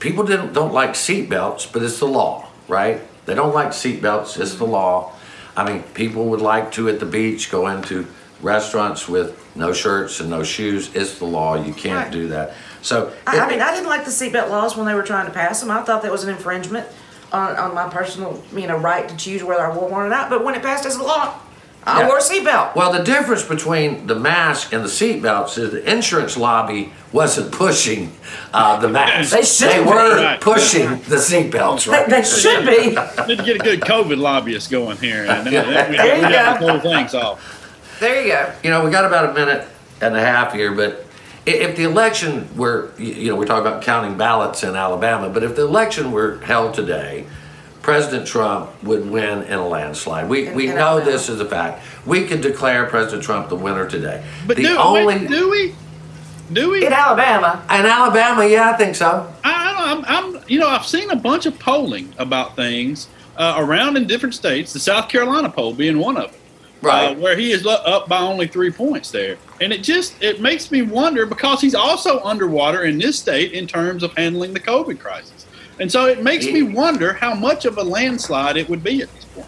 people 0.00 0.24
didn't, 0.24 0.52
don't 0.52 0.72
like 0.72 0.90
seatbelts, 0.90 1.72
but 1.72 1.82
it's 1.82 1.98
the 1.98 2.06
law, 2.06 2.48
right? 2.68 3.00
They 3.26 3.34
don't 3.34 3.54
like 3.54 3.68
seatbelts, 3.68 4.38
it's 4.40 4.54
the 4.56 4.66
law. 4.66 5.12
I 5.56 5.64
mean, 5.70 5.82
people 5.94 6.26
would 6.26 6.42
like 6.42 6.72
to 6.72 6.88
at 6.88 7.00
the 7.00 7.06
beach 7.06 7.50
go 7.50 7.68
into 7.68 8.06
restaurants 8.42 9.08
with 9.08 9.42
no 9.56 9.72
shirts 9.72 10.20
and 10.20 10.28
no 10.28 10.42
shoes. 10.44 10.90
It's 10.94 11.18
the 11.18 11.24
law. 11.24 11.54
You 11.54 11.72
can't 11.72 12.04
Right. 12.04 12.12
do 12.12 12.28
that. 12.28 12.52
So, 12.86 13.12
I, 13.26 13.40
I 13.40 13.48
mean, 13.50 13.60
I 13.60 13.74
didn't 13.74 13.88
like 13.88 14.04
the 14.04 14.12
seatbelt 14.12 14.48
laws 14.48 14.76
when 14.76 14.86
they 14.86 14.94
were 14.94 15.02
trying 15.02 15.26
to 15.26 15.32
pass 15.32 15.60
them. 15.60 15.72
I 15.72 15.82
thought 15.82 16.02
that 16.02 16.12
was 16.12 16.22
an 16.22 16.30
infringement 16.30 16.86
on, 17.32 17.56
on 17.56 17.74
my 17.74 17.88
personal, 17.88 18.40
you 18.54 18.68
know, 18.68 18.76
right 18.76 19.08
to 19.08 19.16
choose 19.16 19.42
whether 19.42 19.60
I 19.66 19.74
wore 19.76 19.88
one 19.88 20.02
or 20.06 20.08
not. 20.08 20.30
But 20.30 20.44
when 20.44 20.54
it 20.54 20.62
passed 20.62 20.86
as 20.86 20.94
a 20.94 21.02
law, 21.02 21.34
I 21.84 22.02
Yeah. 22.02 22.06
wore 22.06 22.18
a 22.18 22.20
seatbelt. 22.20 22.76
Well, 22.76 22.92
the 22.92 23.02
difference 23.02 23.42
between 23.42 24.06
the 24.06 24.14
mask 24.14 24.72
and 24.72 24.84
the 24.84 24.88
seatbelts 24.88 25.58
is 25.58 25.72
the 25.72 25.92
insurance 25.92 26.36
lobby 26.36 26.92
wasn't 27.10 27.50
pushing 27.50 28.12
uh, 28.54 28.76
the 28.78 28.88
mask. 28.88 29.32
They 29.32 29.42
should 29.42 29.72
be. 29.84 29.90
were 29.90 30.16
Right. 30.22 30.40
pushing 30.40 30.88
the 31.08 31.16
seatbelts, 31.16 31.86
They, 31.86 31.90
right? 31.92 32.08
they 32.08 32.22
should 32.22 32.66
be. 32.66 32.90
Need 33.26 33.38
to 33.38 33.44
get 33.44 33.56
a 33.56 33.58
good 33.58 33.80
COVID 33.80 34.18
lobbyist 34.18 34.70
going 34.70 34.96
here, 34.98 35.24
and 35.28 35.44
then, 35.44 35.52
then 35.52 35.90
we, 35.90 35.96
There 35.96 36.14
we 36.20 36.22
you 36.26 36.28
got 36.32 36.60
go. 36.60 36.66
the 36.66 36.72
whole 36.78 36.80
thing 36.92 37.08
solved. 37.08 37.42
There 37.98 38.22
you 38.22 38.28
go. 38.32 38.52
You 38.62 38.70
know, 38.70 38.84
we 38.84 38.92
got 38.92 39.04
about 39.04 39.30
a 39.30 39.34
minute 39.34 39.66
and 40.00 40.14
a 40.16 40.20
half 40.20 40.52
here, 40.52 40.72
but 40.72 41.02
i- 41.02 41.05
if 41.46 41.76
the 41.76 41.84
election 41.84 42.48
were, 42.56 42.90
you 42.98 43.28
know, 43.30 43.36
we're 43.36 43.46
talking 43.46 43.66
about 43.66 43.82
counting 43.82 44.16
ballots 44.16 44.62
in 44.64 44.74
Alabama, 44.74 45.30
but 45.30 45.42
if 45.42 45.54
the 45.56 45.62
election 45.62 46.10
were 46.12 46.38
held 46.40 46.74
today, 46.74 47.24
President 47.82 48.26
Trump 48.26 48.82
would 48.82 49.08
win 49.08 49.44
in 49.44 49.52
a 49.52 49.66
landslide. 49.66 50.28
We, 50.28 50.48
In- 50.48 50.54
we 50.56 50.68
in 50.68 50.74
know 50.74 50.88
Alabama. 50.98 51.10
this 51.12 51.28
is 51.28 51.40
a 51.40 51.44
fact. 51.44 51.84
We 52.04 52.26
could 52.26 52.40
declare 52.40 52.86
President 52.86 53.22
Trump 53.22 53.48
the 53.48 53.54
winner 53.56 53.88
today. 53.88 54.24
But 54.46 54.56
the 54.56 54.64
do, 54.64 54.76
only 54.76 55.04
wait, 55.06 55.28
do 55.28 55.48
we? 55.50 55.74
Do 56.52 56.70
we? 56.70 56.84
In 56.86 56.92
Alabama. 56.92 57.64
in 57.70 57.86
Alabama, 57.86 58.44
yeah, 58.46 58.70
I 58.70 58.76
think 58.76 58.94
so. 58.96 59.32
I, 59.44 59.52
I 59.52 59.94
don't, 59.94 60.04
I'm, 60.10 60.34
I'm, 60.34 60.42
you 60.48 60.58
know, 60.58 60.68
I've 60.68 60.86
seen 60.86 61.10
a 61.10 61.16
bunch 61.16 61.46
of 61.46 61.58
polling 61.58 62.12
about 62.18 62.56
things 62.56 63.08
uh, 63.36 63.54
around 63.58 63.96
in 63.96 64.06
different 64.06 64.34
states. 64.34 64.72
The 64.72 64.80
South 64.80 65.08
Carolina 65.08 65.48
poll 65.50 65.72
being 65.74 65.98
one 65.98 66.16
of 66.16 66.32
them, 66.32 66.40
Right. 66.82 67.16
Uh, 67.16 67.20
where 67.20 67.36
he 67.36 67.52
is 67.52 67.66
up 67.66 68.08
by 68.08 68.18
only 68.18 68.46
three 68.46 68.70
points 68.70 69.10
there, 69.10 69.38
and 69.60 69.72
it 69.72 69.82
just 69.82 70.22
it 70.22 70.40
makes 70.40 70.70
me 70.70 70.82
wonder 70.82 71.24
because 71.26 71.60
he's 71.60 71.74
also 71.74 72.20
underwater 72.20 72.84
in 72.84 72.98
this 72.98 73.18
state 73.18 73.52
in 73.52 73.66
terms 73.66 74.02
of 74.02 74.12
handling 74.16 74.52
the 74.52 74.60
COVID 74.60 74.98
crisis, 75.00 75.46
and 75.80 75.90
so 75.90 76.06
it 76.06 76.22
makes 76.22 76.44
me 76.46 76.62
wonder 76.62 77.14
how 77.14 77.34
much 77.34 77.64
of 77.64 77.78
a 77.78 77.82
landslide 77.82 78.56
it 78.56 78.68
would 78.68 78.84
be 78.84 79.02
at 79.02 79.12
this 79.14 79.24
point. 79.24 79.46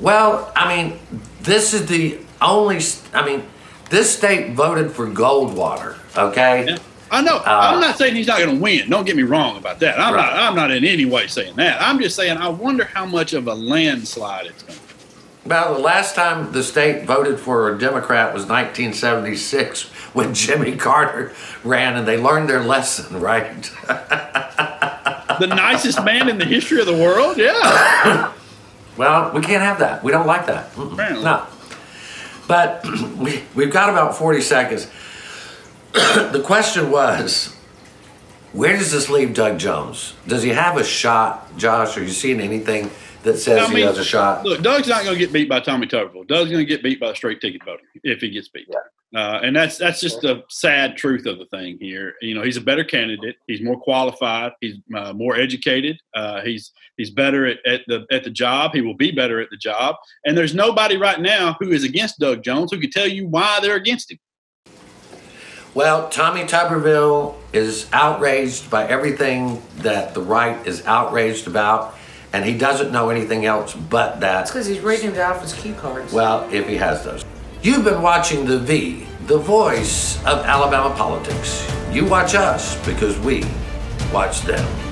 Well, 0.00 0.52
I 0.56 0.74
mean, 0.76 0.98
this 1.42 1.74
is 1.74 1.86
the 1.86 2.18
only, 2.40 2.80
I 3.12 3.24
mean, 3.24 3.44
this 3.90 4.16
state 4.16 4.54
voted 4.54 4.90
for 4.92 5.06
Goldwater. 5.08 5.96
Okay. 6.16 6.66
Yeah. 6.68 6.78
I 7.10 7.20
know. 7.22 7.42
I'm 7.44 7.78
not 7.80 7.98
saying 7.98 8.14
he's 8.14 8.26
not 8.26 8.38
going 8.38 8.56
to 8.56 8.60
win. 8.60 8.88
Don't 8.88 9.04
get 9.04 9.16
me 9.16 9.22
wrong 9.22 9.58
about 9.58 9.78
that. 9.80 10.00
I'm 10.00 10.14
Right. 10.14 10.22
not. 10.32 10.32
I'm 10.42 10.54
not 10.56 10.70
in 10.70 10.84
any 10.84 11.04
way 11.04 11.26
saying 11.26 11.56
that. 11.56 11.80
I'm 11.82 12.00
just 12.00 12.16
saying 12.16 12.38
I 12.38 12.48
wonder 12.48 12.84
how 12.84 13.04
much 13.04 13.34
of 13.34 13.48
a 13.48 13.54
landslide 13.54 14.46
it's 14.46 14.62
going 14.62 14.78
to 14.78 14.86
be. 14.86 14.91
Well, 15.44 15.74
the 15.74 15.80
last 15.80 16.14
time 16.14 16.52
the 16.52 16.62
state 16.62 17.04
voted 17.04 17.40
for 17.40 17.74
a 17.74 17.78
Democrat 17.78 18.32
was 18.32 18.46
1976 18.46 19.82
when 20.14 20.34
Jimmy 20.34 20.76
Carter 20.76 21.32
ran, 21.64 21.96
and 21.96 22.06
they 22.06 22.16
learned 22.16 22.48
their 22.48 22.60
lesson, 22.60 23.20
right? 23.20 23.62
the 23.86 25.46
nicest 25.48 26.04
man 26.04 26.28
in 26.28 26.38
the 26.38 26.44
history 26.44 26.80
of 26.80 26.86
the 26.86 26.96
world. 26.96 27.38
Yeah. 27.38 28.32
well, 28.96 29.32
we 29.32 29.40
can't 29.40 29.62
have 29.62 29.80
that. 29.80 30.04
We 30.04 30.12
don't 30.12 30.26
like 30.26 30.46
that. 30.46 30.76
No. 30.78 31.46
But 32.46 32.84
we, 33.16 33.42
we've 33.54 33.72
got 33.72 33.90
about 33.90 34.16
40 34.16 34.40
seconds. 34.42 34.88
the 35.92 36.42
question 36.44 36.90
was 36.90 37.56
where 38.52 38.76
does 38.76 38.92
this 38.92 39.08
leave 39.08 39.34
Doug 39.34 39.58
Jones? 39.58 40.14
Does 40.26 40.42
he 40.42 40.50
have 40.50 40.76
a 40.76 40.84
shot, 40.84 41.56
Josh? 41.56 41.96
Are 41.96 42.02
you 42.02 42.10
seeing 42.10 42.40
anything 42.40 42.90
that 43.22 43.38
says 43.38 43.68
he 43.70 43.80
has 43.80 43.98
a 43.98 44.04
shot? 44.04 44.44
Look, 44.44 44.62
Doug's 44.62 44.88
not 44.88 45.04
going 45.04 45.14
to 45.14 45.18
get 45.18 45.32
beat 45.32 45.48
by 45.48 45.60
Tommy 45.60 45.86
Tuberville. 45.86 46.26
Doug's 46.26 46.50
going 46.50 46.64
to 46.64 46.68
get 46.68 46.82
beat 46.82 47.00
by 47.00 47.10
a 47.10 47.16
straight 47.16 47.40
ticket 47.40 47.64
voting 47.64 47.86
if 48.02 48.20
he 48.20 48.30
gets 48.30 48.48
beat. 48.48 48.68
Uh, 49.14 49.40
and 49.42 49.54
that's 49.54 49.76
that's 49.76 50.00
just 50.00 50.22
the 50.22 50.42
sad 50.48 50.96
truth 50.96 51.26
of 51.26 51.38
the 51.38 51.44
thing 51.46 51.76
here. 51.78 52.14
You 52.22 52.34
know, 52.34 52.42
he's 52.42 52.56
a 52.56 52.62
better 52.62 52.82
candidate. 52.82 53.36
He's 53.46 53.60
more 53.60 53.78
qualified. 53.78 54.52
He's 54.60 54.76
uh, 54.96 55.12
more 55.12 55.36
educated. 55.36 55.98
Uh, 56.14 56.40
he's 56.40 56.72
he's 56.96 57.10
better 57.10 57.46
at, 57.46 57.58
at 57.66 57.82
the 57.86 58.06
at 58.10 58.24
the 58.24 58.30
job. 58.30 58.72
He 58.72 58.80
will 58.80 58.96
be 58.96 59.10
better 59.10 59.40
at 59.40 59.50
the 59.50 59.58
job. 59.58 59.96
And 60.24 60.36
there's 60.36 60.54
nobody 60.54 60.96
right 60.96 61.20
now 61.20 61.56
who 61.60 61.70
is 61.72 61.84
against 61.84 62.18
Doug 62.20 62.42
Jones 62.42 62.72
who 62.72 62.80
can 62.80 62.90
tell 62.90 63.06
you 63.06 63.28
why 63.28 63.60
they're 63.60 63.76
against 63.76 64.10
him. 64.10 64.18
Well, 65.74 66.10
Tommy 66.10 66.44
Tuberville 66.44 67.34
is 67.54 67.88
outraged 67.94 68.70
by 68.70 68.86
everything 68.86 69.62
that 69.76 70.12
the 70.12 70.20
right 70.20 70.66
is 70.66 70.84
outraged 70.84 71.46
about, 71.46 71.96
and 72.32 72.44
he 72.44 72.56
doesn't 72.56 72.92
know 72.92 73.10
anything 73.10 73.44
else 73.44 73.74
but 73.74 74.20
that. 74.20 74.20
That's 74.20 74.50
because 74.50 74.66
he's 74.66 74.80
reading 74.80 75.12
the 75.12 75.24
office 75.24 75.52
cue 75.54 75.74
cards. 75.74 76.12
Well, 76.12 76.48
if 76.52 76.68
he 76.68 76.76
has 76.76 77.04
those. 77.04 77.24
You've 77.62 77.84
been 77.84 78.02
watching 78.02 78.44
The 78.44 78.58
V, 78.58 79.06
the 79.26 79.38
voice 79.38 80.16
of 80.24 80.38
Alabama 80.44 80.94
politics. 80.96 81.70
You 81.92 82.06
watch 82.06 82.34
us 82.34 82.76
because 82.86 83.18
we 83.20 83.44
watch 84.12 84.40
them. 84.42 84.91